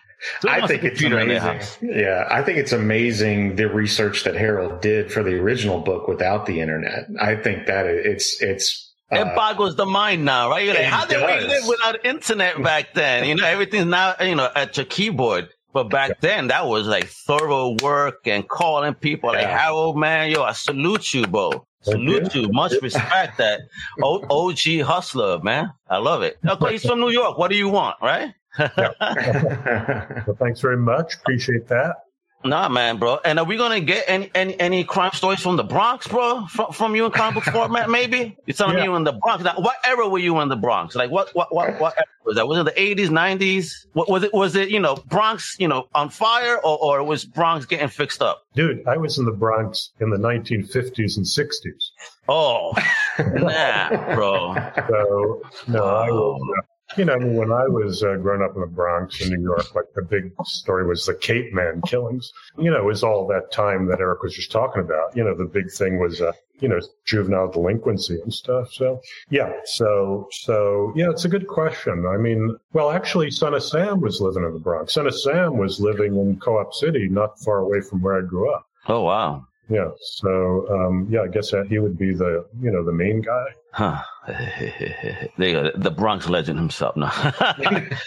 I 0.47 0.65
think 0.67 0.83
it's 0.83 1.01
amazing. 1.03 1.61
Yeah, 1.81 2.27
I 2.29 2.41
think 2.41 2.57
it's 2.57 2.71
amazing 2.71 3.55
the 3.55 3.67
research 3.67 4.23
that 4.23 4.35
Harold 4.35 4.81
did 4.81 5.11
for 5.11 5.23
the 5.23 5.35
original 5.35 5.79
book 5.79 6.07
without 6.07 6.45
the 6.45 6.61
internet. 6.61 7.07
I 7.19 7.35
think 7.35 7.67
that 7.67 7.85
it's 7.85 8.41
it's 8.41 8.84
it 9.11 9.19
uh, 9.19 9.35
boggles 9.35 9.75
the 9.75 9.85
mind 9.85 10.25
now, 10.25 10.49
right? 10.49 10.65
You're 10.65 10.73
like, 10.73 10.85
how 10.85 11.05
did 11.05 11.17
we 11.17 11.47
live 11.47 11.67
without 11.67 12.05
internet 12.05 12.61
back 12.63 12.93
then? 12.93 13.25
You 13.25 13.35
know, 13.35 13.45
everything's 13.45 13.85
now, 13.85 14.15
you 14.19 14.35
know, 14.35 14.49
at 14.55 14.77
your 14.77 14.85
keyboard. 14.85 15.49
But 15.73 15.89
back 15.89 16.21
then, 16.21 16.47
that 16.47 16.67
was 16.67 16.87
like 16.87 17.07
thorough 17.07 17.75
work 17.83 18.25
and 18.25 18.47
calling 18.47 18.93
people 18.93 19.33
yeah. 19.33 19.41
like, 19.41 19.47
Harold, 19.49 19.97
man, 19.97 20.31
yo, 20.31 20.41
I 20.41 20.53
salute 20.53 21.13
you, 21.13 21.27
bro. 21.27 21.67
Salute 21.81 22.33
you. 22.33 22.49
Much 22.51 22.73
respect 22.81 23.37
that 23.37 23.61
OG 24.01 24.81
hustler, 24.85 25.39
man. 25.39 25.71
I 25.87 25.97
love 25.97 26.23
it. 26.23 26.37
Okay, 26.47 26.71
he's 26.71 26.85
from 26.85 26.99
New 26.99 27.09
York. 27.09 27.37
What 27.37 27.51
do 27.51 27.57
you 27.57 27.69
want, 27.69 27.97
right? 28.01 28.33
well, 28.57 30.37
thanks 30.39 30.61
very 30.61 30.77
much. 30.77 31.15
Appreciate 31.15 31.67
that. 31.67 32.04
Nah, 32.45 32.69
man, 32.69 32.97
bro. 32.97 33.17
And 33.25 33.39
are 33.39 33.45
we 33.45 33.57
gonna 33.57 33.79
get 33.79 34.05
any 34.07 34.29
any, 34.35 34.59
any 34.59 34.83
crime 34.83 35.11
stories 35.13 35.39
from 35.39 35.55
the 35.55 35.63
Bronx, 35.63 36.07
bro? 36.07 36.45
From, 36.45 36.71
from 36.71 36.95
you 36.95 37.05
in 37.05 37.11
comic 37.11 37.43
book 37.43 37.51
format, 37.51 37.89
maybe? 37.89 38.37
You're 38.45 38.53
telling 38.53 38.77
yeah. 38.77 38.83
me 38.83 38.89
you 38.89 38.95
in 38.95 39.03
the 39.03 39.13
Bronx. 39.13 39.43
Now, 39.43 39.55
what 39.55 39.77
era 39.83 40.07
were 40.07 40.19
you 40.19 40.39
in 40.41 40.49
the 40.49 40.55
Bronx? 40.55 40.95
Like, 40.95 41.09
what 41.09 41.33
what 41.33 41.53
what 41.53 41.79
what 41.79 41.95
was 42.23 42.35
that? 42.35 42.47
Was 42.47 42.59
it 42.59 42.65
the 42.65 42.71
80s, 42.71 43.09
90s? 43.09 43.87
What 43.93 44.09
was 44.09 44.21
it? 44.21 44.31
Was 44.31 44.55
it 44.55 44.69
you 44.69 44.79
know 44.79 44.95
Bronx, 45.07 45.55
you 45.59 45.67
know, 45.67 45.87
on 45.95 46.09
fire, 46.09 46.57
or 46.57 46.77
or 46.77 47.03
was 47.03 47.25
Bronx 47.25 47.65
getting 47.65 47.87
fixed 47.87 48.21
up? 48.21 48.45
Dude, 48.53 48.87
I 48.87 48.97
was 48.97 49.17
in 49.17 49.25
the 49.25 49.31
Bronx 49.31 49.91
in 49.99 50.11
the 50.11 50.17
1950s 50.17 51.17
and 51.17 51.25
60s. 51.25 51.89
Oh, 52.29 52.73
nah, 53.19 54.13
bro. 54.13 54.53
So 54.87 55.41
no, 55.67 55.83
oh. 55.83 55.95
I 55.95 56.11
was. 56.11 56.41
Oh. 56.41 56.74
You 56.97 57.05
know, 57.05 57.17
when 57.17 57.51
I 57.51 57.67
was 57.67 58.03
uh, 58.03 58.15
growing 58.17 58.43
up 58.43 58.55
in 58.55 58.61
the 58.61 58.67
Bronx 58.67 59.19
in 59.21 59.29
New 59.29 59.41
York, 59.41 59.73
like 59.73 59.85
the 59.95 60.03
big 60.03 60.31
story 60.43 60.87
was 60.87 61.05
the 61.05 61.15
Capeman 61.15 61.81
killings. 61.87 62.31
You 62.57 62.69
know, 62.69 62.77
it 62.77 62.85
was 62.85 63.03
all 63.03 63.27
that 63.27 63.51
time 63.51 63.87
that 63.87 63.99
Eric 63.99 64.21
was 64.21 64.35
just 64.35 64.51
talking 64.51 64.81
about. 64.81 65.15
You 65.15 65.23
know, 65.23 65.35
the 65.35 65.45
big 65.45 65.71
thing 65.71 65.99
was, 65.99 66.21
uh, 66.21 66.31
you 66.59 66.69
know, 66.69 66.79
juvenile 67.05 67.51
delinquency 67.51 68.21
and 68.21 68.31
stuff. 68.31 68.71
So, 68.71 69.01
yeah. 69.29 69.51
So, 69.65 70.27
so, 70.31 70.93
yeah, 70.95 71.09
it's 71.09 71.25
a 71.25 71.29
good 71.29 71.47
question. 71.47 72.05
I 72.07 72.17
mean, 72.17 72.55
well, 72.73 72.91
actually, 72.91 73.31
Son 73.31 73.55
of 73.55 73.63
Sam 73.63 73.99
was 73.99 74.21
living 74.21 74.43
in 74.43 74.53
the 74.53 74.59
Bronx. 74.59 74.93
Son 74.93 75.07
of 75.07 75.19
Sam 75.19 75.57
was 75.57 75.79
living 75.79 76.15
in 76.15 76.39
Co 76.39 76.59
op 76.59 76.73
City, 76.73 77.09
not 77.09 77.39
far 77.39 77.57
away 77.57 77.81
from 77.81 78.01
where 78.01 78.17
I 78.17 78.21
grew 78.21 78.53
up. 78.53 78.67
Oh, 78.87 79.01
wow. 79.01 79.47
Yeah. 79.69 79.89
So, 79.99 80.67
um, 80.69 81.07
yeah, 81.09 81.21
I 81.21 81.27
guess 81.27 81.51
that 81.51 81.67
he 81.67 81.79
would 81.79 81.97
be 81.97 82.13
the, 82.13 82.45
you 82.61 82.71
know, 82.71 82.83
the 82.83 82.91
main 82.91 83.21
guy. 83.21 83.45
Huh. 83.71 84.01
there 84.27 85.29
you 85.37 85.53
go. 85.53 85.71
The 85.75 85.91
Bronx 85.91 86.29
legend 86.29 86.59
himself. 86.59 86.95
No. 86.95 87.11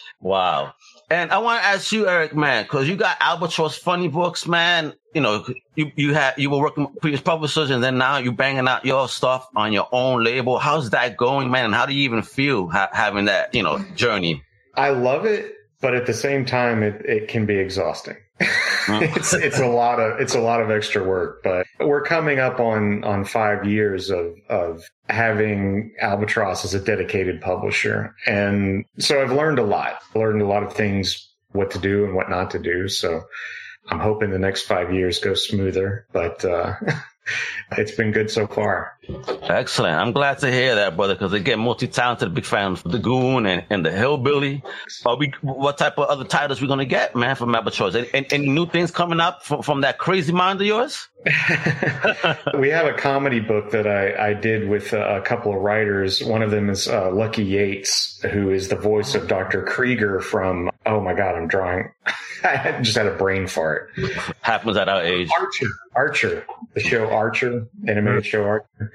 wow. 0.20 0.72
And 1.10 1.30
I 1.30 1.38
want 1.38 1.60
to 1.60 1.66
ask 1.66 1.90
you, 1.92 2.08
Eric, 2.08 2.34
man, 2.34 2.64
because 2.64 2.88
you 2.88 2.96
got 2.96 3.16
Albatross 3.20 3.76
Funny 3.76 4.08
Books, 4.08 4.46
man. 4.46 4.94
You 5.14 5.20
know, 5.20 5.44
you 5.74 5.90
you 5.96 6.14
had 6.14 6.34
you 6.36 6.50
were 6.50 6.58
working 6.58 6.84
with 6.84 7.00
previous 7.00 7.20
publishers, 7.20 7.70
and 7.70 7.82
then 7.82 7.98
now 7.98 8.18
you're 8.18 8.32
banging 8.32 8.68
out 8.68 8.84
your 8.84 9.08
stuff 9.08 9.48
on 9.56 9.72
your 9.72 9.88
own 9.90 10.22
label. 10.22 10.58
How's 10.58 10.90
that 10.90 11.16
going, 11.16 11.50
man? 11.50 11.64
And 11.64 11.74
how 11.74 11.86
do 11.86 11.94
you 11.94 12.02
even 12.02 12.22
feel 12.22 12.68
ha- 12.68 12.90
having 12.92 13.24
that, 13.24 13.54
you 13.54 13.62
know, 13.62 13.78
journey? 13.94 14.42
I 14.74 14.90
love 14.90 15.24
it, 15.24 15.54
but 15.80 15.94
at 15.94 16.06
the 16.06 16.14
same 16.14 16.44
time, 16.44 16.82
it, 16.82 17.04
it 17.04 17.28
can 17.28 17.46
be 17.46 17.56
exhausting. 17.56 18.16
it's 18.88 19.34
it's 19.34 19.58
a 19.58 19.66
lot 19.66 19.98
of 20.00 20.20
it's 20.20 20.34
a 20.34 20.40
lot 20.40 20.60
of 20.60 20.70
extra 20.70 21.02
work, 21.02 21.42
but 21.42 21.66
we're 21.80 22.02
coming 22.02 22.38
up 22.38 22.60
on 22.60 23.04
on 23.04 23.24
five 23.24 23.66
years 23.66 24.10
of 24.10 24.34
of 24.48 24.82
having 25.08 25.92
Albatross 26.00 26.64
as 26.64 26.74
a 26.74 26.80
dedicated 26.80 27.40
publisher, 27.40 28.14
and 28.26 28.84
so 28.98 29.20
I've 29.20 29.32
learned 29.32 29.58
a 29.58 29.64
lot. 29.64 30.00
Learned 30.14 30.42
a 30.42 30.46
lot 30.46 30.62
of 30.62 30.72
things, 30.72 31.28
what 31.52 31.70
to 31.72 31.78
do 31.78 32.04
and 32.04 32.14
what 32.14 32.30
not 32.30 32.50
to 32.52 32.58
do. 32.58 32.88
So 32.88 33.22
I'm 33.88 34.00
hoping 34.00 34.30
the 34.30 34.38
next 34.38 34.62
five 34.62 34.92
years 34.92 35.18
go 35.18 35.34
smoother, 35.34 36.06
but 36.12 36.44
uh, 36.44 36.74
it's 37.72 37.92
been 37.92 38.12
good 38.12 38.30
so 38.30 38.46
far. 38.46 38.98
Excellent. 39.42 39.94
I'm 39.94 40.12
glad 40.12 40.38
to 40.40 40.50
hear 40.50 40.74
that, 40.74 40.96
brother, 40.96 41.14
because 41.14 41.32
again, 41.32 41.60
multi-talented, 41.60 42.34
big 42.34 42.44
fan 42.44 42.72
of 42.72 42.82
The 42.82 42.98
Goon 42.98 43.46
and, 43.46 43.64
and 43.70 43.84
The 43.84 43.90
Hillbilly. 43.90 44.62
Are 45.06 45.16
we, 45.16 45.32
what 45.40 45.78
type 45.78 45.98
of 45.98 46.08
other 46.08 46.24
titles 46.24 46.60
we 46.60 46.66
going 46.66 46.78
to 46.80 46.84
get, 46.84 47.16
man, 47.16 47.36
from 47.36 47.54
Albatross? 47.54 47.94
Any, 47.94 48.08
any, 48.12 48.26
any 48.30 48.48
new 48.48 48.66
things 48.66 48.90
coming 48.90 49.20
up 49.20 49.44
from, 49.44 49.62
from 49.62 49.80
that 49.80 49.98
crazy 49.98 50.32
mind 50.32 50.60
of 50.60 50.66
yours? 50.66 51.08
we 52.58 52.68
have 52.68 52.86
a 52.86 52.94
comedy 52.96 53.40
book 53.40 53.70
that 53.70 53.86
I, 53.86 54.30
I 54.30 54.34
did 54.34 54.68
with 54.68 54.92
a, 54.92 55.22
couple 55.24 55.54
of 55.54 55.60
writers. 55.60 56.22
One 56.22 56.42
of 56.42 56.50
them 56.50 56.70
is 56.70 56.88
uh, 56.88 57.10
Lucky 57.10 57.44
Yates, 57.44 58.20
who 58.32 58.50
is 58.50 58.68
the 58.68 58.76
voice 58.76 59.14
of 59.14 59.26
Dr. 59.28 59.62
Krieger 59.62 60.20
from, 60.20 60.70
oh 60.86 61.00
my 61.00 61.14
God, 61.14 61.34
I'm 61.34 61.48
drawing. 61.48 61.92
I 62.44 62.78
just 62.82 62.96
had 62.96 63.06
a 63.06 63.14
brain 63.14 63.46
fart. 63.46 63.90
Happens 64.40 64.76
at 64.76 64.88
our 64.88 65.02
age. 65.02 65.30
Archer, 65.38 65.66
Archer, 65.94 66.46
the 66.74 66.80
show 66.80 67.08
Archer, 67.10 67.66
animated 67.86 68.26
show 68.26 68.44
Archer. 68.44 68.92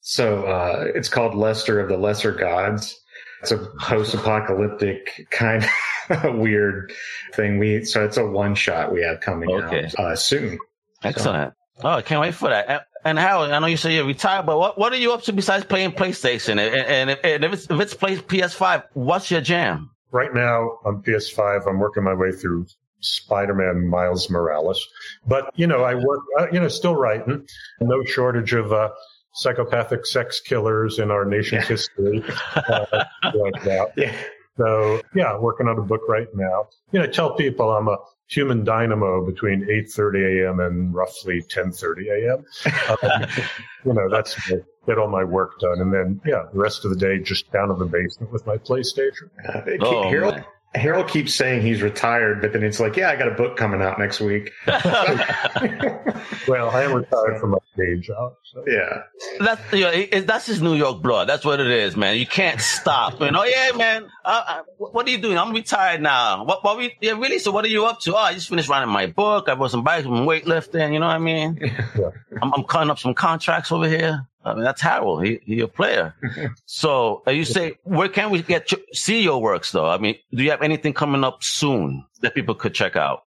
So 0.00 0.44
uh, 0.44 0.84
it's 0.94 1.08
called 1.08 1.34
Lester 1.34 1.78
of 1.80 1.88
the 1.88 1.96
Lesser 1.96 2.32
Gods. 2.32 2.96
It's 3.42 3.52
a 3.52 3.58
post-apocalyptic 3.80 5.28
kind 5.30 5.64
of 6.10 6.34
weird 6.38 6.92
thing. 7.34 7.58
We 7.58 7.84
so 7.84 8.04
it's 8.04 8.16
a 8.16 8.26
one 8.26 8.54
shot 8.54 8.92
we 8.92 9.02
have 9.02 9.20
coming 9.20 9.50
Okay. 9.50 9.86
out 9.86 9.94
uh, 9.98 10.16
soon. 10.16 10.58
Excellent. 11.02 11.54
Oh, 11.82 11.88
I 11.90 12.02
can't 12.02 12.20
wait 12.20 12.34
for 12.34 12.50
that. 12.50 12.68
And, 12.68 12.80
and 13.04 13.18
Howard, 13.18 13.50
I 13.52 13.58
know 13.58 13.66
you 13.66 13.78
say 13.78 13.94
you're 13.94 14.04
retired, 14.04 14.44
but 14.44 14.58
what, 14.58 14.78
what 14.78 14.92
are 14.92 14.96
you 14.98 15.14
up 15.14 15.22
to 15.22 15.32
besides 15.32 15.64
playing 15.64 15.92
PlayStation? 15.92 16.50
And, 16.58 16.60
and, 16.60 17.10
if, 17.10 17.20
and 17.24 17.44
if 17.44 17.52
it's 17.54 17.70
if 17.70 17.80
it's 17.80 17.94
play 17.94 18.16
PS5, 18.18 18.84
what's 18.92 19.30
your 19.30 19.40
jam? 19.40 19.90
Right 20.12 20.34
now 20.34 20.78
on 20.84 21.02
PS5, 21.02 21.66
I'm 21.66 21.78
working 21.78 22.02
my 22.04 22.12
way 22.12 22.32
through 22.32 22.66
Spider-Man 23.00 23.88
Miles 23.88 24.30
Morales. 24.30 24.86
But, 25.26 25.50
you 25.56 25.66
know, 25.66 25.82
I 25.84 25.94
work, 25.94 26.20
uh, 26.38 26.46
you 26.52 26.60
know, 26.60 26.68
still 26.68 26.94
writing. 26.96 27.46
No 27.80 28.04
shortage 28.04 28.52
of 28.52 28.72
uh, 28.72 28.90
psychopathic 29.34 30.06
sex 30.06 30.40
killers 30.40 30.98
in 30.98 31.10
our 31.10 31.24
nation's 31.24 31.62
Yeah. 31.64 31.68
history. 31.68 32.24
Uh, 32.56 33.04
like 33.34 33.62
that. 33.64 33.92
Yeah, 33.96 34.14
So, 34.56 35.00
yeah, 35.14 35.38
working 35.38 35.66
on 35.68 35.78
a 35.78 35.82
book 35.82 36.02
right 36.08 36.28
now. 36.34 36.68
You 36.92 37.00
know, 37.00 37.06
tell 37.06 37.34
people 37.36 37.70
I'm 37.70 37.88
a 37.88 37.96
human 38.28 38.62
dynamo 38.64 39.24
between 39.26 39.62
8.30 39.62 40.44
a.m. 40.46 40.60
and 40.60 40.94
roughly 40.94 41.42
10.30 41.42 42.06
a.m. 42.10 42.44
Um, 43.02 43.26
you 43.84 43.92
know, 43.94 44.08
that's 44.10 44.34
to 44.48 44.64
get 44.86 44.98
all 44.98 45.08
my 45.08 45.24
work 45.24 45.58
done. 45.60 45.80
And 45.80 45.92
then, 45.92 46.20
yeah, 46.26 46.44
the 46.52 46.58
rest 46.58 46.84
of 46.84 46.90
the 46.90 46.96
day 46.96 47.18
just 47.18 47.50
down 47.52 47.70
in 47.70 47.78
the 47.78 47.86
basement 47.86 48.32
with 48.32 48.46
my 48.46 48.56
PlayStation. 48.56 49.30
uh, 49.48 49.62
Oh, 49.80 50.08
Harold. 50.10 50.42
Man. 50.74 50.82
Harold 50.82 51.08
keeps 51.08 51.34
saying 51.34 51.62
he's 51.62 51.82
retired, 51.82 52.40
but 52.40 52.52
then 52.52 52.62
it's 52.62 52.80
like, 52.80 52.96
yeah, 52.96 53.10
I 53.10 53.16
got 53.16 53.28
a 53.28 53.34
book 53.34 53.56
coming 53.56 53.82
out 53.82 53.98
next 53.98 54.20
week. 54.20 54.50
Well, 56.48 56.70
I 56.70 56.82
am 56.82 56.94
retired 56.94 57.38
from 57.38 57.50
my 57.50 57.58
day 57.76 57.96
job. 58.00 58.34
So. 58.44 58.62
Uh, 58.62 59.02
That's 59.44 59.72
you 59.72 59.80
know, 59.82 59.90
it, 59.90 60.26
that's 60.26 60.46
his 60.46 60.60
New 60.60 60.74
York 60.74 61.02
blood. 61.02 61.28
That's 61.28 61.44
what 61.44 61.60
it 61.60 61.68
is, 61.68 61.96
man. 61.96 62.16
You 62.16 62.26
can't 62.26 62.60
stop. 62.60 63.20
You 63.20 63.30
know, 63.30 63.44
yeah, 63.44 63.70
man. 63.76 64.08
Uh, 64.24 64.42
uh, 64.48 64.62
what 64.78 65.06
are 65.06 65.10
you 65.10 65.18
doing? 65.18 65.38
I'm 65.38 65.52
retired 65.52 66.00
now. 66.00 66.44
What? 66.44 66.64
What? 66.64 66.78
We, 66.78 66.96
yeah, 67.00 67.12
really? 67.12 67.38
So 67.38 67.52
what 67.52 67.64
are 67.64 67.68
you 67.68 67.86
up 67.86 68.00
to? 68.00 68.14
Oh, 68.14 68.18
I 68.18 68.34
just 68.34 68.48
finished 68.48 68.68
writing 68.68 68.88
my 68.92 69.06
book. 69.06 69.48
I 69.48 69.54
wrote 69.54 69.70
some 69.70 69.84
bikes, 69.84 70.04
some 70.04 70.26
weightlifting. 70.26 70.92
You 70.92 70.98
know 70.98 71.06
what 71.06 71.16
I 71.16 71.18
mean? 71.18 71.58
Yeah. 71.98 72.10
I'm, 72.40 72.52
I'm 72.54 72.64
cutting 72.64 72.90
up 72.90 72.98
some 72.98 73.14
contracts 73.14 73.72
over 73.72 73.88
here. 73.88 74.26
I 74.44 74.54
mean, 74.54 74.64
that's 74.64 74.80
Harold. 74.80 75.24
He 75.24 75.40
he 75.44 75.60
a 75.60 75.68
player. 75.68 76.14
so 76.66 77.22
uh, 77.26 77.30
you 77.30 77.44
say, 77.44 77.74
where 77.82 78.08
can 78.08 78.30
we 78.30 78.42
get 78.42 78.72
your, 78.72 78.80
see 78.92 79.22
your 79.22 79.40
works 79.40 79.72
though? 79.72 79.86
I 79.86 79.98
mean, 79.98 80.16
do 80.32 80.42
you 80.42 80.50
have 80.50 80.62
anything 80.62 80.94
coming 80.94 81.24
up 81.24 81.42
soon 81.42 82.04
that 82.20 82.34
people 82.34 82.54
could 82.54 82.74
check 82.74 82.96
out? 82.96 83.24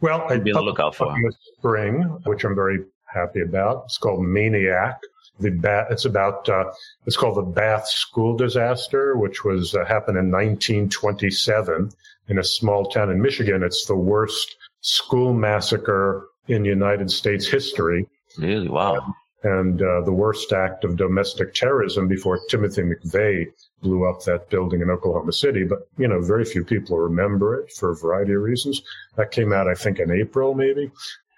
Well, 0.00 0.26
I'd 0.30 0.44
Be 0.44 0.52
on 0.52 0.56
the 0.56 0.62
lookout 0.62 0.94
for. 0.94 1.14
in 1.16 1.22
the 1.22 1.32
spring, 1.58 2.02
which 2.24 2.44
I'm 2.44 2.54
very 2.54 2.80
happy 3.06 3.40
about. 3.40 3.84
It's 3.86 3.98
called 3.98 4.22
Maniac. 4.22 5.00
The 5.40 5.50
Bath, 5.50 5.88
it's 5.90 6.04
about, 6.04 6.48
uh, 6.48 6.70
it's 7.06 7.16
called 7.16 7.36
the 7.36 7.42
Bath 7.42 7.88
School 7.88 8.36
Disaster, 8.36 9.16
which 9.16 9.42
was 9.42 9.74
uh, 9.74 9.84
happened 9.84 10.16
in 10.16 10.30
1927 10.30 11.90
in 12.28 12.38
a 12.38 12.44
small 12.44 12.86
town 12.86 13.10
in 13.10 13.20
Michigan. 13.20 13.64
It's 13.64 13.84
the 13.86 13.96
worst 13.96 14.54
school 14.80 15.34
massacre 15.34 16.28
in 16.46 16.64
United 16.64 17.10
States 17.10 17.48
history 17.48 18.06
Really? 18.38 18.68
Wow. 18.68 19.14
And 19.44 19.80
uh, 19.82 20.00
the 20.02 20.12
worst 20.12 20.52
act 20.52 20.84
of 20.84 20.96
domestic 20.96 21.54
terrorism 21.54 22.08
before 22.08 22.40
Timothy 22.48 22.82
McVeigh 22.82 23.46
blew 23.82 24.08
up 24.08 24.22
that 24.24 24.48
building 24.48 24.80
in 24.80 24.90
Oklahoma 24.90 25.32
City. 25.32 25.64
But, 25.64 25.86
you 25.98 26.08
know, 26.08 26.20
very 26.20 26.44
few 26.44 26.64
people 26.64 26.98
remember 26.98 27.54
it 27.60 27.70
for 27.72 27.90
a 27.90 27.96
variety 27.96 28.32
of 28.32 28.40
reasons. 28.40 28.82
That 29.16 29.30
came 29.30 29.52
out, 29.52 29.68
I 29.68 29.74
think, 29.74 29.98
in 30.00 30.10
April, 30.10 30.54
maybe. 30.54 30.90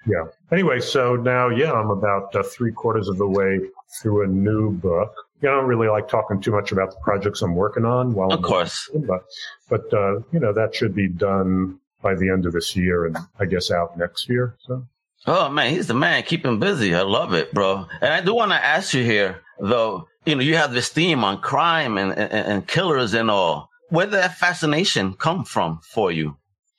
Yeah. 0.06 0.26
Anyway, 0.52 0.78
so 0.78 1.16
now, 1.16 1.48
yeah, 1.48 1.72
I'm 1.72 1.90
about 1.90 2.34
uh, 2.36 2.44
three 2.44 2.70
quarters 2.72 3.08
of 3.08 3.18
the 3.18 3.26
way 3.26 3.58
through 4.00 4.24
a 4.24 4.28
new 4.28 4.70
book. 4.70 5.12
You 5.42 5.48
know, 5.48 5.56
I 5.56 5.60
don't 5.60 5.68
really 5.68 5.88
like 5.88 6.08
talking 6.08 6.40
too 6.40 6.52
much 6.52 6.70
about 6.70 6.90
the 6.90 7.00
projects 7.02 7.42
I'm 7.42 7.56
working 7.56 7.84
on 7.84 8.14
while 8.14 8.28
Of 8.32 8.38
I'm 8.38 8.42
course. 8.42 8.88
but, 8.94 9.24
but 9.68 9.92
uh, 9.92 10.20
you 10.30 10.38
know, 10.38 10.52
that 10.52 10.74
should 10.74 10.94
be 10.94 11.08
done 11.08 11.80
by 12.02 12.14
the 12.14 12.30
end 12.30 12.46
of 12.46 12.52
this 12.52 12.76
year 12.76 13.06
and 13.06 13.16
I 13.40 13.46
guess 13.46 13.72
out 13.72 13.98
next 13.98 14.28
year. 14.28 14.54
So. 14.60 14.86
Oh 15.26 15.48
man, 15.48 15.72
he's 15.74 15.88
the 15.88 15.94
man. 15.94 16.22
Keep 16.22 16.46
him 16.46 16.60
busy. 16.60 16.94
I 16.94 17.02
love 17.02 17.34
it, 17.34 17.52
bro. 17.52 17.86
And 18.00 18.12
I 18.12 18.20
do 18.20 18.34
want 18.34 18.52
to 18.52 18.64
ask 18.64 18.94
you 18.94 19.02
here, 19.02 19.42
though. 19.58 20.08
You 20.24 20.36
know, 20.36 20.42
you 20.42 20.56
have 20.56 20.72
this 20.72 20.88
theme 20.88 21.24
on 21.24 21.40
crime 21.40 21.98
and, 21.98 22.12
and, 22.12 22.32
and 22.32 22.66
killers 22.66 23.14
and 23.14 23.30
all. 23.30 23.70
Where 23.90 24.06
did 24.06 24.14
that 24.14 24.36
fascination 24.38 25.14
come 25.14 25.44
from 25.44 25.80
for 25.82 26.10
you? 26.10 26.36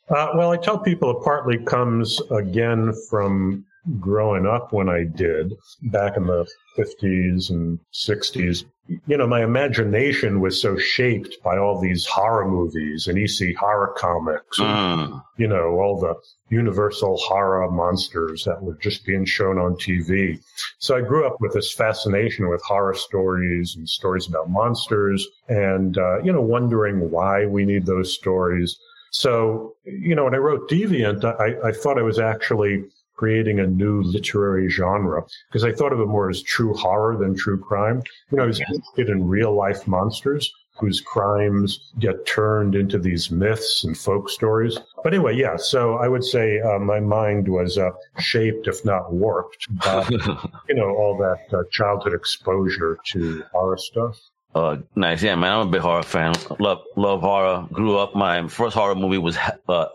Uh, 0.10 0.30
well, 0.36 0.52
I 0.52 0.58
tell 0.58 0.80
people 0.80 1.12
it 1.12 1.24
partly 1.24 1.58
comes 1.58 2.22
again 2.32 2.94
from 3.10 3.66
growing 4.00 4.46
up 4.46 4.74
when 4.74 4.90
I 4.90 5.04
did 5.04 5.54
back 5.84 6.18
in 6.18 6.28
the 6.28 6.46
50s 6.78 7.50
and 7.50 7.80
60s. 7.94 8.66
You 9.06 9.18
know, 9.18 9.28
my 9.28 9.44
imagination 9.44 10.40
was 10.40 10.62
so 10.62 10.78
shaped 10.78 11.38
by 11.44 11.58
all 11.58 11.80
these 11.80 12.06
horror 12.06 12.48
movies 12.48 13.08
and 13.08 13.18
EC 13.18 13.54
horror 13.54 13.94
comics, 13.98 14.60
and, 14.60 14.68
Mm. 15.12 15.24
you 15.36 15.48
know, 15.48 15.80
all 15.80 16.00
the 16.00 16.16
universal 16.50 17.18
horror 17.18 17.70
monsters 17.70 18.46
that 18.46 18.64
were 18.64 18.78
just 18.82 19.06
being 19.06 19.26
shown 19.26 19.58
on 19.58 19.76
TV. 19.76 20.40
So 20.80 20.96
I 20.96 21.02
grew 21.02 21.26
up 21.28 21.36
with 21.42 21.54
this 21.54 21.74
fascination 21.74 22.48
with 22.48 22.62
horror 22.64 22.94
stories 22.94 23.76
and 23.76 23.88
stories 23.90 24.28
about 24.28 24.50
monsters 24.50 25.28
and, 25.50 25.98
uh, 25.98 26.22
you 26.24 26.32
know, 26.32 26.42
wondering 26.42 27.12
why 27.12 27.46
we 27.46 27.66
need 27.66 27.86
those 27.86 28.14
stories. 28.14 28.78
So, 29.12 29.74
you 29.86 30.16
know, 30.16 30.26
when 30.26 30.36
I 30.36 30.38
wrote 30.38 30.70
Deviant, 30.70 31.24
I, 31.26 31.68
I 31.68 31.72
thought 31.72 31.98
I 31.98 32.04
was 32.04 32.20
actually 32.20 32.86
creating 33.18 33.60
a 33.60 33.68
new 33.68 34.02
literary 34.04 34.70
genre 34.70 35.24
because 35.50 35.64
I 35.64 35.74
thought 35.74 35.94
of 35.94 36.00
it 36.00 36.08
more 36.08 36.30
as 36.30 36.42
true 36.44 36.74
horror 36.74 37.18
than 37.18 37.36
true 37.36 37.60
crime. 37.60 38.02
You 38.32 38.38
know, 38.38 38.44
I 38.44 38.48
was 38.48 38.60
interested 38.60 39.10
in 39.10 39.28
real 39.28 39.54
life 39.56 39.88
monsters 39.88 40.52
whose 40.80 41.02
crimes 41.02 41.92
get 42.00 42.26
turned 42.26 42.76
into 42.76 43.00
these 43.00 43.32
myths 43.32 43.84
and 43.84 43.98
folk 43.98 44.30
stories. 44.30 44.78
But 45.04 45.14
anyway, 45.14 45.36
yeah, 45.36 45.56
so 45.58 45.96
I 45.96 46.08
would 46.08 46.24
say 46.24 46.62
uh, 46.62 46.80
my 46.80 47.00
mind 47.00 47.48
was 47.48 47.78
uh, 47.78 47.90
shaped, 48.20 48.68
if 48.68 48.86
not 48.86 49.12
warped, 49.12 49.68
by, 49.84 50.08
you 50.70 50.76
know, 50.76 50.96
all 50.96 51.18
that 51.18 51.58
uh, 51.58 51.64
childhood 51.72 52.14
exposure 52.14 52.98
to 53.08 53.44
horror 53.52 53.78
stuff. 53.78 54.20
Uh, 54.54 54.78
nice. 54.96 55.22
Yeah, 55.22 55.36
man. 55.36 55.52
I'm 55.52 55.68
a 55.68 55.72
big 55.72 55.82
horror 55.82 56.04
fan. 56.04 56.34
Love, 56.60 56.82
love 56.96 57.22
horror. 57.22 57.68
Grew 57.72 57.98
up. 57.98 58.16
My 58.16 58.48
first 58.48 58.76
horror 58.76 58.96
movie 58.96 59.18
was, 59.18 59.38
uh, 59.68 59.86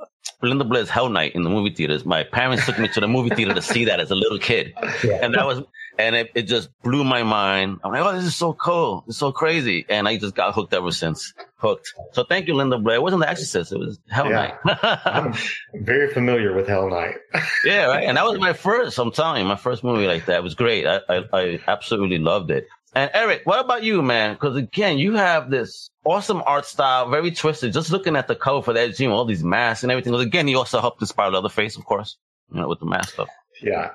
Linda 0.43 0.65
Blair's 0.65 0.89
Hell 0.91 1.09
Night 1.09 1.35
in 1.35 1.43
the 1.43 1.51
movie 1.51 1.75
theaters. 1.75 2.05
My 2.05 2.25
parents 2.25 2.67
took 2.67 2.79
me 2.79 2.89
to 2.89 3.01
the 3.01 3.09
movie 3.09 3.35
theater 3.35 3.55
to 3.55 3.63
see 3.63 3.85
that 3.87 4.01
as 4.01 4.11
a 4.11 4.15
little 4.15 4.39
kid. 4.39 4.75
Yeah. 5.05 5.19
And 5.23 5.35
that 5.35 5.47
was, 5.47 5.63
and 5.99 6.15
it, 6.15 6.31
it 6.35 6.43
just 6.43 6.69
blew 6.83 7.03
my 7.03 7.23
mind. 7.25 7.81
I'm 7.83 7.91
like, 7.93 8.05
oh, 8.05 8.13
this 8.13 8.25
is 8.25 8.37
so 8.37 8.53
cool. 8.53 9.05
It's 9.09 9.19
so 9.19 9.33
crazy. 9.33 9.85
And 9.89 10.07
I 10.07 10.17
just 10.17 10.35
got 10.37 10.55
hooked 10.55 10.73
ever 10.75 10.93
since. 10.93 11.35
Hooked. 11.57 11.93
So 12.13 12.23
thank 12.25 12.47
you, 12.47 12.55
Linda 12.55 12.79
Blair. 12.79 12.97
It 12.97 13.03
wasn't 13.03 13.23
The 13.23 13.29
Exorcist. 13.29 13.73
It 13.73 13.79
was 13.79 13.99
Hell 14.09 14.31
Yeah. 14.31 14.57
Night. 14.65 14.79
I'm 15.05 15.35
very 15.75 16.13
familiar 16.13 16.55
with 16.55 16.69
Hell 16.69 16.89
Night. 16.89 17.17
yeah, 17.65 17.87
right. 17.87 18.05
And 18.05 18.17
that 18.17 18.25
was 18.25 18.39
my 18.39 18.53
first, 18.53 18.97
I'm 18.99 19.11
telling 19.11 19.43
you, 19.43 19.49
my 19.49 19.57
first 19.57 19.83
movie 19.83 20.07
like 20.07 20.27
that. 20.27 20.37
It 20.37 20.43
was 20.43 20.55
great. 20.55 20.87
I, 20.87 21.01
I, 21.09 21.25
I 21.33 21.59
absolutely 21.67 22.19
loved 22.19 22.51
it. 22.53 22.69
And 22.95 23.11
Eric, 23.15 23.43
what 23.45 23.65
about 23.65 23.83
you, 23.83 24.03
man? 24.03 24.35
Because 24.35 24.57
again, 24.57 24.99
you 24.99 25.15
have 25.15 25.51
this 25.51 25.91
awesome 26.05 26.43
art 26.45 26.67
style, 26.67 27.09
very 27.09 27.31
twisted. 27.31 27.73
Just 27.73 27.91
looking 27.91 28.17
at 28.17 28.29
the 28.29 28.35
cover 28.35 28.63
for 28.63 28.73
that, 28.75 28.99
you 29.01 29.09
know, 29.09 29.15
all 29.15 29.25
these 29.25 29.43
masks 29.45 29.83
and 29.83 29.91
everything. 29.91 30.13
'Cause 30.13 30.23
again, 30.23 30.47
he 30.47 30.55
also 30.55 30.81
helped 30.81 31.01
inspire 31.01 31.31
Leatherface, 31.31 31.77
of 31.77 31.85
course, 31.87 32.19
you 32.53 32.61
know, 32.61 32.69
with 32.69 32.81
the 32.81 32.87
mask 32.87 33.15
stuff. 33.15 33.29
Yeah. 33.63 33.91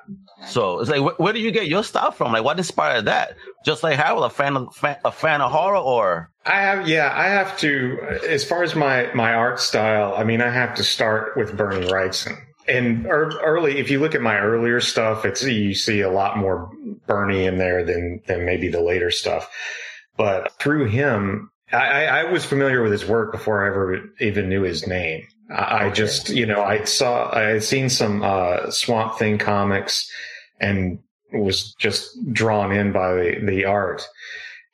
So 0.46 0.80
it's 0.80 0.88
like, 0.90 1.00
wh- 1.00 1.20
where 1.20 1.32
do 1.32 1.38
you 1.40 1.50
get 1.50 1.68
your 1.68 1.84
style 1.84 2.10
from? 2.10 2.32
Like, 2.32 2.42
what 2.42 2.56
inspired 2.58 3.04
that? 3.04 3.36
Just 3.64 3.82
like 3.82 3.98
Harold, 3.98 4.24
a 4.24 4.30
fan 4.30 4.56
of 4.56 4.74
fan, 4.74 4.96
a 5.04 5.12
fan 5.12 5.42
of 5.42 5.52
horror, 5.52 5.76
or 5.76 6.30
I 6.46 6.60
have, 6.62 6.88
yeah, 6.88 7.12
I 7.14 7.24
have 7.28 7.56
to, 7.58 7.98
as 8.26 8.44
far 8.44 8.62
as 8.62 8.74
my, 8.74 9.12
my 9.14 9.34
art 9.34 9.60
style, 9.60 10.14
I 10.16 10.24
mean, 10.24 10.40
I 10.40 10.48
have 10.48 10.74
to 10.76 10.84
start 10.84 11.36
with 11.36 11.56
Bernie 11.56 11.86
Wrightson. 11.86 12.36
And 12.66 13.04
ear- 13.06 13.32
early, 13.44 13.78
if 13.78 13.90
you 13.90 14.00
look 14.00 14.14
at 14.14 14.22
my 14.22 14.38
earlier 14.38 14.80
stuff, 14.80 15.24
it's, 15.26 15.42
you 15.44 15.74
see 15.74 16.00
a 16.00 16.10
lot 16.10 16.38
more 16.38 16.70
Bernie 17.08 17.46
in 17.46 17.58
there 17.58 17.84
than, 17.84 18.20
than 18.28 18.44
maybe 18.44 18.68
the 18.68 18.80
later 18.80 19.10
stuff. 19.10 19.50
But 20.16 20.52
through 20.60 20.86
him, 20.86 21.50
I, 21.72 22.06
I 22.06 22.24
was 22.30 22.44
familiar 22.44 22.82
with 22.82 22.92
his 22.92 23.04
work 23.06 23.32
before 23.32 23.64
I 23.64 23.68
ever 23.68 24.10
even 24.20 24.48
knew 24.48 24.62
his 24.62 24.86
name. 24.86 25.26
I, 25.50 25.54
I 25.54 25.84
Okay. 25.86 25.94
just, 25.94 26.30
you 26.30 26.46
know, 26.46 26.62
I 26.62 26.84
saw, 26.84 27.34
I 27.34 27.42
had 27.42 27.64
seen 27.64 27.88
some, 27.88 28.22
uh, 28.22 28.70
Swamp 28.70 29.18
Thing 29.18 29.38
comics 29.38 30.08
and 30.60 31.00
was 31.32 31.74
just 31.74 32.16
drawn 32.32 32.72
in 32.72 32.92
by 32.92 33.12
the, 33.14 33.40
the 33.44 33.64
art. 33.64 34.06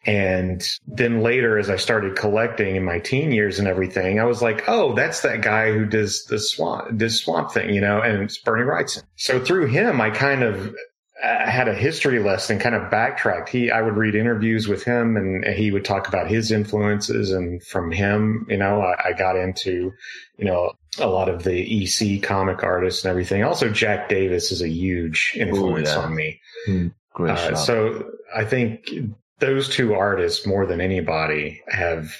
And 0.06 0.62
then 0.86 1.22
later, 1.22 1.58
as 1.58 1.70
I 1.70 1.76
started 1.76 2.14
collecting 2.14 2.76
in 2.76 2.84
my 2.84 2.98
teen 2.98 3.32
years 3.32 3.58
and 3.58 3.66
everything, 3.66 4.20
I 4.20 4.24
was 4.24 4.42
like, 4.42 4.68
"Oh, 4.68 4.94
that's 4.94 5.22
that 5.22 5.40
guy 5.40 5.72
who 5.72 5.86
does 5.86 6.26
the 6.26 6.38
swamp, 6.38 6.88
this 6.98 7.20
swamp 7.22 7.52
thing," 7.52 7.74
you 7.74 7.80
know, 7.80 8.02
and 8.02 8.22
it's 8.22 8.36
Bernie 8.36 8.64
Wrightson. 8.64 9.02
So 9.16 9.40
through 9.42 9.68
him, 9.68 10.02
I 10.02 10.10
kind 10.10 10.42
of 10.42 10.74
uh, 11.22 11.48
had 11.48 11.68
a 11.68 11.74
history 11.74 12.18
lesson, 12.18 12.58
kind 12.58 12.74
of 12.74 12.90
backtracked. 12.90 13.48
He, 13.48 13.70
I 13.70 13.82
would 13.82 13.96
read 13.96 14.14
interviews 14.14 14.66
with 14.66 14.82
him, 14.82 15.16
and 15.16 15.44
he 15.44 15.70
would 15.70 15.84
talk 15.84 16.08
about 16.08 16.28
his 16.28 16.50
influences, 16.50 17.30
and 17.30 17.62
from 17.62 17.92
him, 17.92 18.46
you 18.48 18.56
know, 18.56 18.80
I, 18.80 19.10
I 19.10 19.12
got 19.12 19.36
into, 19.36 19.92
you 20.36 20.44
know, 20.44 20.72
a 20.98 21.06
lot 21.06 21.28
of 21.28 21.44
the 21.44 21.84
EC 21.84 22.22
comic 22.22 22.62
artists 22.64 23.04
and 23.04 23.10
everything. 23.10 23.44
Also, 23.44 23.68
Jack 23.68 24.08
Davis 24.08 24.50
is 24.50 24.60
a 24.60 24.68
huge 24.68 25.34
influence 25.36 25.90
Ooh, 25.90 25.92
yeah. 25.92 25.98
on 25.98 26.14
me. 26.14 26.40
Hmm. 26.66 26.88
Uh, 27.16 27.54
so 27.54 28.10
I 28.34 28.44
think 28.44 28.90
those 29.38 29.68
two 29.68 29.94
artists, 29.94 30.46
more 30.46 30.66
than 30.66 30.80
anybody, 30.80 31.62
have 31.68 32.10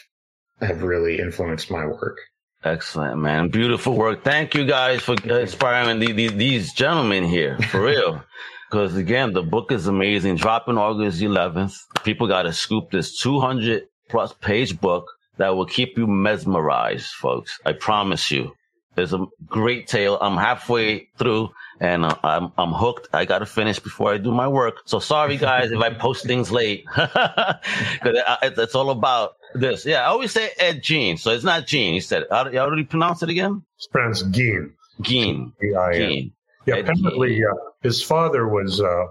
have 0.61 0.85
really 0.85 1.19
influenced 1.19 1.69
my 1.69 1.85
work. 1.85 2.19
Excellent, 2.63 3.21
man. 3.21 3.49
Beautiful 3.49 3.95
work. 3.95 4.23
Thank 4.25 4.55
you 4.55 4.65
guys 4.65 5.03
for 5.03 5.15
inspiring 5.15 5.99
the, 5.99 6.13
the, 6.13 6.29
these 6.29 6.73
gentlemen 6.73 7.25
here, 7.25 7.59
for 7.59 7.83
real. 7.83 8.23
Because 8.75 8.97
again, 8.97 9.33
the 9.33 9.43
book 9.45 9.71
is 9.71 9.87
amazing. 9.87 10.35
Dropping 10.35 10.79
August 10.79 11.21
11th. 11.21 11.77
People 12.03 12.27
got 12.27 12.43
to 12.43 12.53
scoop 12.53 12.91
this 12.91 13.17
200 13.21 13.85
plus 14.09 14.33
page 14.33 14.81
book 14.81 15.13
that 15.37 15.55
will 15.55 15.65
keep 15.65 15.97
you 15.97 16.09
mesmerized, 16.09 17.07
folks. 17.07 17.61
I 17.65 17.75
promise 17.75 18.33
you. 18.33 18.57
There's 18.97 19.13
a 19.13 19.27
great 19.47 19.87
tale. 19.87 20.19
I'm 20.21 20.37
halfway 20.37 21.07
through 21.19 21.51
and 21.79 22.05
uh, 22.05 22.17
I'm 22.25 22.51
I'm 22.59 22.73
hooked. 22.73 23.11
I 23.13 23.27
got 23.27 23.39
to 23.39 23.47
finish 23.47 23.79
before 23.79 24.13
I 24.13 24.19
do 24.19 24.33
my 24.33 24.49
work. 24.49 24.83
So 24.87 24.99
sorry 24.99 25.37
guys 25.37 25.71
if 25.71 25.79
I 25.79 25.91
post 25.91 26.27
things 26.27 26.51
late 26.51 26.85
because 26.97 28.59
it's 28.59 28.75
all 28.75 28.91
about 28.91 29.37
this. 29.55 29.87
Yeah, 29.87 30.03
I 30.03 30.07
always 30.07 30.33
say 30.33 30.51
Ed 30.59 30.83
Gein, 30.83 31.17
so 31.17 31.31
it's 31.31 31.45
not 31.45 31.69
Gene. 31.69 31.95
He 31.95 32.01
said, 32.01 32.25
how, 32.29 32.43
do 32.43 32.51
you 32.51 32.59
already 32.59 32.83
pronounce 32.85 33.23
it 33.23 33.29
again? 33.29 33.63
It's 33.77 33.87
pronounced 33.87 34.33
Gein. 34.33 34.73
Gein. 35.01 35.53
Gein. 35.63 36.33
Yeah, 36.67 36.77
apparently 36.77 37.45
uh, 37.45 37.55
his 37.83 38.03
father 38.03 38.49
was 38.49 38.81
uh, 38.81 39.07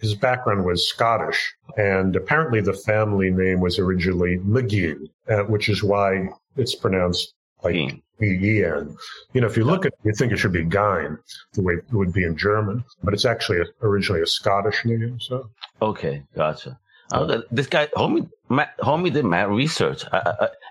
his 0.00 0.14
background 0.14 0.64
was 0.64 0.88
Scottish, 0.88 1.54
and 1.76 2.14
apparently 2.16 2.60
the 2.60 2.74
family 2.74 3.30
name 3.30 3.60
was 3.60 3.78
originally 3.78 4.38
McGee, 4.38 4.98
uh, 5.28 5.44
which 5.44 5.68
is 5.68 5.82
why 5.82 6.28
it's 6.56 6.74
pronounced 6.74 7.34
like 7.62 7.76
E-E-N. 8.20 8.96
You 9.32 9.40
know, 9.40 9.46
if 9.46 9.56
you 9.56 9.64
look 9.64 9.86
at 9.86 9.92
it, 9.92 9.98
you 10.04 10.12
think 10.12 10.32
it 10.32 10.38
should 10.38 10.52
be 10.52 10.64
Gein, 10.64 11.18
the 11.52 11.62
way 11.62 11.74
it 11.74 11.84
would 11.92 12.12
be 12.12 12.24
in 12.24 12.36
German, 12.36 12.84
but 13.02 13.14
it's 13.14 13.24
actually 13.24 13.60
a, 13.60 13.64
originally 13.82 14.22
a 14.22 14.26
Scottish 14.26 14.84
name. 14.84 15.18
So 15.20 15.48
okay, 15.80 16.24
gotcha. 16.34 16.78
Uh, 17.12 17.42
this 17.50 17.66
guy, 17.66 17.86
homie, 17.88 18.28
Matt, 18.48 18.76
homie 18.78 19.12
did 19.12 19.24
mad 19.24 19.50
research. 19.50 20.04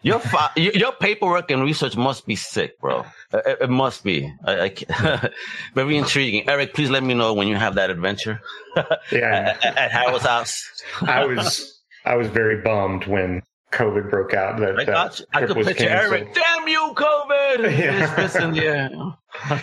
Your 0.04 0.20
fa- 0.20 0.52
your 0.56 0.92
paperwork 0.92 1.52
and 1.52 1.64
research 1.64 1.96
must 1.96 2.26
be 2.26 2.36
sick, 2.36 2.80
bro. 2.80 3.06
Uh, 3.34 3.42
it, 3.46 3.58
it 3.62 3.70
must 3.70 4.04
be. 4.04 4.34
I, 4.44 4.74
I 4.90 5.30
very 5.76 5.98
intriguing. 5.98 6.50
Eric, 6.50 6.74
please 6.74 6.90
let 6.90 7.04
me 7.04 7.14
know 7.14 7.34
when 7.34 7.48
you 7.48 7.56
have 7.56 7.76
that 7.76 7.90
adventure. 7.90 8.42
yeah, 9.12 9.56
at, 9.64 9.78
at 9.78 9.92
Howard's 9.92 10.26
house. 10.26 10.84
I 11.02 11.26
was 11.26 11.80
I 12.06 12.16
was 12.16 12.28
very 12.28 12.62
bummed 12.62 13.06
when 13.06 13.44
COVID 13.72 14.10
broke 14.10 14.34
out. 14.34 14.60
That, 14.60 14.80
I, 14.80 14.84
that 14.86 15.22
I 15.34 15.46
could 15.46 15.56
picture 15.56 15.86
canceled. 15.86 16.14
Eric. 16.14 16.34
Damn 16.34 16.68
you, 16.68 16.94
COVID! 16.96 17.32
Yeah. 17.82 18.16
This, 18.16 18.34
this, 18.34 18.44
and, 18.44 18.56
yeah. 18.56 18.90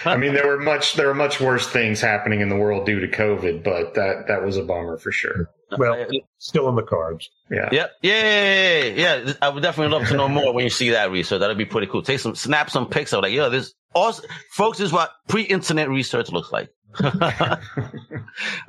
I 0.04 0.16
mean, 0.16 0.34
there 0.34 0.46
were 0.46 0.58
much 0.58 0.94
there 0.94 1.06
were 1.06 1.14
much 1.14 1.40
worse 1.40 1.68
things 1.68 2.00
happening 2.00 2.40
in 2.40 2.48
the 2.48 2.56
world 2.56 2.86
due 2.86 3.00
to 3.00 3.08
COVID, 3.08 3.62
but 3.62 3.94
that 3.94 4.24
that 4.28 4.42
was 4.42 4.56
a 4.56 4.62
bummer 4.62 4.98
for 4.98 5.12
sure. 5.12 5.50
Well, 5.76 6.06
still 6.38 6.68
in 6.68 6.76
the 6.76 6.82
cards. 6.82 7.28
Yeah. 7.50 7.68
Yep. 7.70 7.92
Yeah. 8.02 8.88
Yeah. 8.88 9.16
yeah. 9.16 9.32
I 9.42 9.48
would 9.50 9.62
definitely 9.62 9.96
love 9.96 10.08
to 10.08 10.16
know 10.16 10.28
more 10.28 10.52
when 10.54 10.64
you 10.64 10.70
see 10.70 10.90
that 10.90 11.10
research. 11.10 11.40
That'd 11.40 11.58
be 11.58 11.66
pretty 11.66 11.86
cool. 11.86 12.02
Take 12.02 12.20
some, 12.20 12.34
snap 12.34 12.70
some 12.70 12.88
pics 12.88 13.12
of 13.12 13.22
like, 13.22 13.32
yo, 13.32 13.50
this, 13.50 13.74
awesome. 13.94 14.24
folks, 14.52 14.78
this 14.78 14.86
is 14.86 14.92
what 14.92 15.10
pre-internet 15.28 15.90
research 15.90 16.30
looks 16.32 16.52
like. 16.52 16.70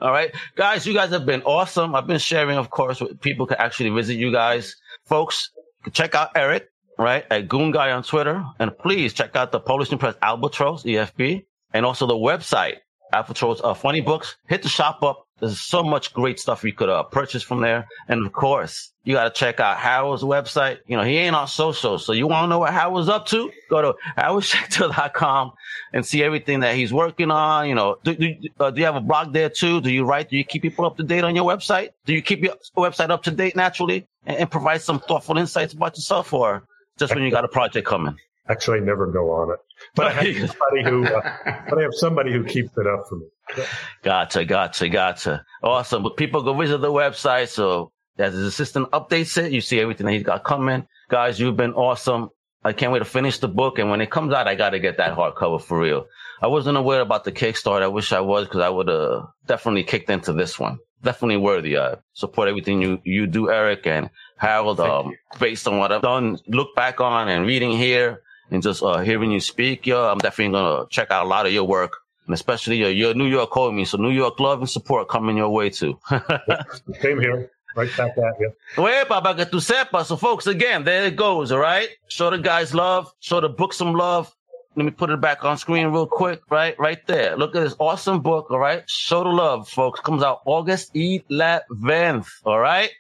All 0.02 0.12
right, 0.12 0.32
guys, 0.56 0.86
you 0.86 0.94
guys 0.94 1.10
have 1.12 1.26
been 1.26 1.42
awesome. 1.44 1.96
I've 1.96 2.06
been 2.06 2.20
sharing, 2.20 2.58
of 2.58 2.70
course, 2.70 3.00
with 3.00 3.20
people 3.22 3.46
can 3.48 3.58
actually 3.58 3.90
visit 3.92 4.16
you 4.16 4.32
guys, 4.32 4.76
folks. 5.10 5.50
Check 5.92 6.14
out 6.16 6.30
Eric, 6.36 6.70
right, 6.98 7.26
at 7.32 7.50
Goon 7.50 7.72
Guy 7.72 7.92
on 7.92 8.04
Twitter, 8.04 8.46
and 8.60 8.78
please 8.78 9.12
check 9.12 9.36
out 9.36 9.52
the 9.52 9.60
publishing 9.60 9.98
press 9.98 10.16
Albatross 10.22 10.84
EFB, 10.84 11.46
and 11.74 11.86
also 11.86 12.06
the 12.06 12.14
website 12.14 12.78
Albatross 13.12 13.60
uh, 13.64 13.74
Funny 13.74 14.02
Books. 14.02 14.38
Hit 14.48 14.62
the 14.62 14.70
shop 14.70 15.04
up 15.04 15.28
there's 15.40 15.62
so 15.62 15.84
much 15.84 16.14
great 16.14 16.40
stuff 16.40 16.64
you 16.64 16.74
could 16.74 16.90
uh, 16.90 17.04
purchase 17.04 17.44
from 17.44 17.62
there. 17.62 17.88
And 18.08 18.26
of 18.26 18.32
course, 18.32 18.92
you 19.04 19.14
got 19.14 19.24
to 19.24 19.30
check 19.32 19.60
out 19.60 19.78
Howard's 19.78 20.24
website. 20.24 20.80
You 20.88 20.98
know, 20.98 21.04
he 21.04 21.18
ain't 21.18 21.36
on 21.36 21.48
social. 21.48 21.98
So 22.00 22.14
you 22.14 22.28
want 22.28 22.46
to 22.46 22.48
know 22.48 22.60
what 22.60 22.74
Howard's 22.74 23.10
up 23.10 23.26
to? 23.28 23.52
Go 23.70 23.82
to 23.82 23.96
howardschechter.com 24.18 25.52
and 25.94 26.06
see 26.06 26.24
everything 26.24 26.60
that 26.60 26.76
he's 26.76 26.94
working 26.94 27.32
on. 27.32 27.68
You 27.68 27.76
know, 27.76 27.98
do, 28.04 28.16
do, 28.16 28.36
uh, 28.60 28.72
do, 28.72 28.80
you 28.80 28.86
have 28.86 28.96
a 28.96 29.02
blog 29.02 29.34
there 29.34 29.50
too? 29.50 29.82
Do 29.82 29.92
you 29.92 30.06
write? 30.06 30.30
Do 30.30 30.38
you 30.38 30.44
keep 30.44 30.62
people 30.62 30.86
up 30.86 30.98
to 30.98 31.04
date 31.04 31.24
on 31.24 31.36
your 31.36 31.46
website? 31.46 31.90
Do 32.06 32.14
you 32.14 32.22
keep 32.22 32.44
your 32.44 32.56
website 32.78 33.10
up 33.10 33.24
to 33.24 33.32
date 33.32 33.56
naturally 33.56 34.08
and, 34.26 34.38
and 34.38 34.52
provide 34.52 34.82
some 34.82 35.00
thoughtful 35.00 35.38
insights 35.38 35.74
about 35.74 35.98
yourself 35.98 36.34
or 36.34 36.64
just 36.98 37.16
when 37.16 37.24
you 37.24 37.32
got 37.32 37.46
a 37.46 37.50
project 37.50 37.88
coming? 37.88 38.16
Actually, 38.50 38.80
I 38.80 38.82
never 38.82 39.06
go 39.06 39.32
on 39.32 39.52
it, 39.52 39.60
but 39.96 40.08
I 40.08 40.12
have 40.12 40.50
somebody 40.50 40.84
who, 40.84 41.06
uh, 41.06 41.36
but 41.70 41.78
I 41.78 41.82
have 41.84 41.94
somebody 41.94 42.32
who 42.34 42.44
keeps 42.44 42.76
it 42.78 42.88
up 42.88 43.06
for 43.08 43.18
me. 43.18 43.28
Gotcha, 44.04 44.46
gotcha, 44.46 44.90
gotcha. 44.90 45.46
Awesome. 45.64 46.04
But 46.04 46.18
people 46.18 46.44
go 46.44 46.54
visit 46.54 46.80
the 46.80 46.92
website. 46.92 47.50
So 47.50 47.92
as 48.18 48.34
his 48.34 48.44
assistant 48.46 48.92
updates 48.92 49.38
it, 49.38 49.52
you 49.52 49.62
see 49.62 49.80
everything 49.80 50.06
that 50.06 50.14
he's 50.14 50.24
got 50.24 50.44
coming. 50.44 50.88
Guys, 51.10 51.40
you've 51.40 51.58
been 51.58 51.74
awesome. 51.74 52.30
I 52.64 52.74
can't 52.74 52.92
wait 52.92 53.00
to 53.00 53.06
finish 53.06 53.40
the 53.40 53.48
book. 53.48 53.80
And 53.80 53.90
when 53.90 54.02
it 54.02 54.12
comes 54.12 54.34
out, 54.34 54.48
I 54.48 54.56
got 54.56 54.72
to 54.72 54.80
get 54.80 54.98
that 54.98 55.16
hardcover 55.18 55.62
for 55.62 55.80
real. 55.80 56.06
I 56.42 56.48
wasn't 56.48 56.78
aware 56.78 57.02
about 57.02 57.24
the 57.24 57.32
Kickstarter. 57.32 57.82
I 57.82 57.88
wish 57.88 58.12
I 58.12 58.20
was 58.20 58.46
because 58.46 58.62
I 58.62 58.70
would 58.70 58.88
have 58.88 59.28
definitely 59.46 59.84
kicked 59.84 60.10
into 60.10 60.34
this 60.34 60.60
one. 60.60 60.78
Definitely 61.02 61.38
worthy. 61.38 61.78
I 61.78 61.96
support 62.14 62.50
everything 62.50 62.82
you, 62.82 63.00
you 63.04 63.28
do, 63.28 63.50
Eric 63.50 63.88
and 63.88 64.10
Harold. 64.38 64.80
Um, 64.80 65.14
based 65.40 65.68
on 65.68 65.78
what 65.78 65.92
I've 65.92 66.02
done, 66.02 66.38
look 66.48 66.76
back 66.76 67.00
on 67.00 67.30
and 67.30 67.46
reading 67.46 67.72
here 67.72 68.22
and 68.52 68.62
just 68.62 68.84
uh, 68.84 69.00
hearing 69.00 69.32
you 69.32 69.40
speak, 69.40 69.88
yo, 69.88 70.10
I'm 70.10 70.18
definitely 70.18 70.54
going 70.54 70.84
to 70.86 70.90
check 70.90 71.12
out 71.12 71.26
a 71.26 71.30
lot 71.30 71.46
of 71.46 71.54
your 71.54 71.66
work 71.66 71.94
and 72.30 72.36
especially 72.36 72.78
your, 72.78 72.92
your 72.92 73.16
New 73.16 73.26
York 73.26 73.50
homie. 73.50 73.88
So 73.88 73.98
New 73.98 74.12
York 74.12 74.40
love 74.40 74.60
and 74.60 74.70
support 74.70 75.10
coming 75.10 75.36
your 75.36 75.50
way 75.50 75.72
too. 75.72 75.98
Same 77.02 77.20
here. 77.20 77.50
Right 77.76 77.90
back 77.98 78.12
at 78.20 78.40
you. 78.40 78.54
Well, 78.78 79.06
para 79.08 79.34
que 79.34 79.46
tú 79.46 79.60
sepas. 79.60 80.06
So 80.06 80.16
folks, 80.16 80.46
again, 80.46 80.84
there 80.84 81.06
it 81.06 81.16
goes. 81.16 81.52
All 81.52 81.58
right. 81.58 81.90
Show 82.08 82.30
the 82.30 82.38
guys 82.38 82.76
love. 82.76 83.12
Show 83.20 83.42
the 83.42 83.50
book 83.50 83.74
some 83.74 83.94
love. 83.94 84.32
Let 84.76 84.86
me 84.86 84.92
put 84.92 85.10
it 85.10 85.20
back 85.20 85.44
on 85.44 85.58
screen 85.58 85.88
real 85.88 86.06
quick. 86.06 86.42
Right, 86.52 86.78
right 86.80 87.00
there. 87.08 87.36
Look 87.36 87.56
at 87.56 87.64
this 87.64 87.76
awesome 87.80 88.22
book. 88.22 88.52
All 88.52 88.60
right. 88.60 88.88
Show 88.88 89.24
the 89.24 89.30
love, 89.30 89.68
folks. 89.68 90.00
Comes 90.00 90.22
out 90.22 90.42
August 90.46 90.94
11th. 90.94 92.28
All 92.46 92.60
right. 92.60 92.92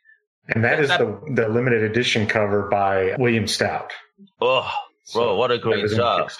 And 0.47 0.63
that 0.63 0.79
is 0.79 0.89
the, 0.89 1.21
the 1.35 1.47
limited 1.49 1.83
edition 1.83 2.25
cover 2.25 2.63
by 2.63 3.15
William 3.19 3.45
Stout. 3.45 3.91
Oh, 4.41 4.67
bro, 5.13 5.23
so 5.23 5.35
what 5.35 5.51
a 5.51 5.59
great 5.59 5.87
job. 5.91 6.31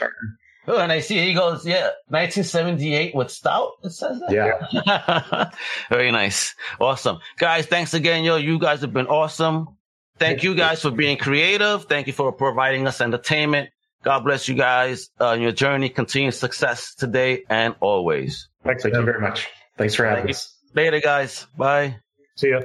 Oh, 0.70 0.78
and 0.78 0.92
I 0.92 1.00
see 1.00 1.18
he 1.18 1.34
goes, 1.34 1.66
yeah, 1.66 1.90
1978 2.10 3.16
with 3.16 3.32
Stout. 3.32 3.72
It 3.84 3.90
says 3.90 4.20
that. 4.20 4.32
Yeah. 4.32 5.50
Very 5.90 6.12
nice. 6.12 6.54
Awesome. 6.80 7.18
Guys, 7.40 7.66
thanks 7.66 7.96
again, 7.96 8.24
yo. 8.24 8.36
You 8.36 8.60
guys 8.60 8.82
have 8.82 8.94
been 8.94 9.08
awesome. 9.08 9.78
Thank 10.20 10.44
you 10.44 10.54
guys 10.54 10.84
for 10.84 10.92
being 10.92 11.18
creative. 11.18 11.86
Thank 11.86 12.06
you 12.06 12.14
for 12.14 12.32
providing 12.32 12.86
us 12.86 13.02
entertainment. 13.02 13.70
God 14.04 14.20
bless 14.20 14.48
you 14.48 14.54
guys 14.54 15.10
on 15.20 15.40
uh, 15.40 15.42
your 15.42 15.54
journey. 15.54 15.90
Continued 15.90 16.36
success 16.36 16.94
today 16.94 17.46
and 17.50 17.74
always. 17.80 18.48
Thanks. 18.64 18.84
Thank 18.84 18.96
you 18.96 19.02
very 19.02 19.22
much. 19.22 19.48
Thanks 19.76 19.96
for 19.96 20.06
having 20.06 20.26
Thank 20.26 20.36
us. 20.36 20.56
You. 20.62 20.84
Later, 20.84 21.00
guys. 21.00 21.48
Bye. 21.58 21.98
See 22.36 22.50
ya. 22.52 22.62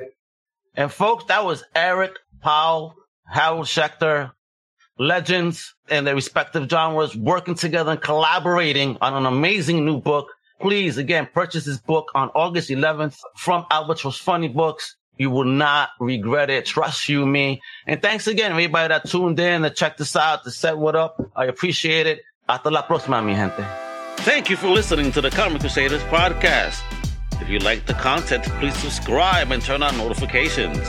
And 0.75 0.93
folks, 0.93 1.25
that 1.29 1.45
was 1.45 1.65
Eric 1.75 2.13
Powell, 2.43 2.97
Harold 3.27 3.67
Schechter, 3.67 4.33
legends 4.99 5.75
in 5.89 6.05
their 6.05 6.15
respective 6.15 6.69
genres 6.69 7.17
working 7.17 7.55
together 7.55 7.93
and 7.93 8.01
collaborating 8.01 8.97
on 9.01 9.15
an 9.15 9.27
amazing 9.27 9.85
new 9.85 10.01
book. 10.01 10.29
Please, 10.61 10.99
again, 10.99 11.29
purchase 11.33 11.65
this 11.65 11.79
book 11.79 12.11
on 12.15 12.31
August 12.35 12.71
11th 12.71 13.19
from 13.37 13.67
Albatross 13.71 14.19
Funny 14.19 14.49
Books. 14.49 14.97
You 15.17 15.31
will 15.31 15.45
not 15.45 15.91
regret 16.01 16.51
it. 16.51 16.67
Trust 16.67 17.09
you, 17.09 17.25
me. 17.27 17.61
And 17.87 18.03
thanks 18.03 18.27
again, 18.27 18.51
everybody 18.51 18.89
that 18.89 19.09
tuned 19.09 19.39
in 19.39 19.63
to 19.63 19.71
check 19.71 19.97
this 19.97 20.17
out, 20.17 20.45
to 20.45 20.51
set 20.51 20.77
what 20.79 20.97
up. 20.97 21.21
I 21.37 21.47
appreciate 21.47 22.07
it. 22.07 22.21
Hasta 22.49 22.71
la 22.71 22.83
próxima, 22.83 23.25
mi 23.25 23.35
gente. 23.35 23.65
Thank 24.19 24.51
you 24.51 24.57
for 24.57 24.69
listening 24.69 25.13
to 25.13 25.21
the 25.21 25.31
Comic 25.31 25.61
Crusaders 25.61 26.03
podcast. 26.05 26.83
If 27.41 27.49
you 27.49 27.59
like 27.59 27.87
the 27.87 27.95
content, 27.95 28.45
please 28.59 28.75
subscribe 28.75 29.51
and 29.51 29.63
turn 29.63 29.83
on 29.83 29.97
notifications. 29.97 30.89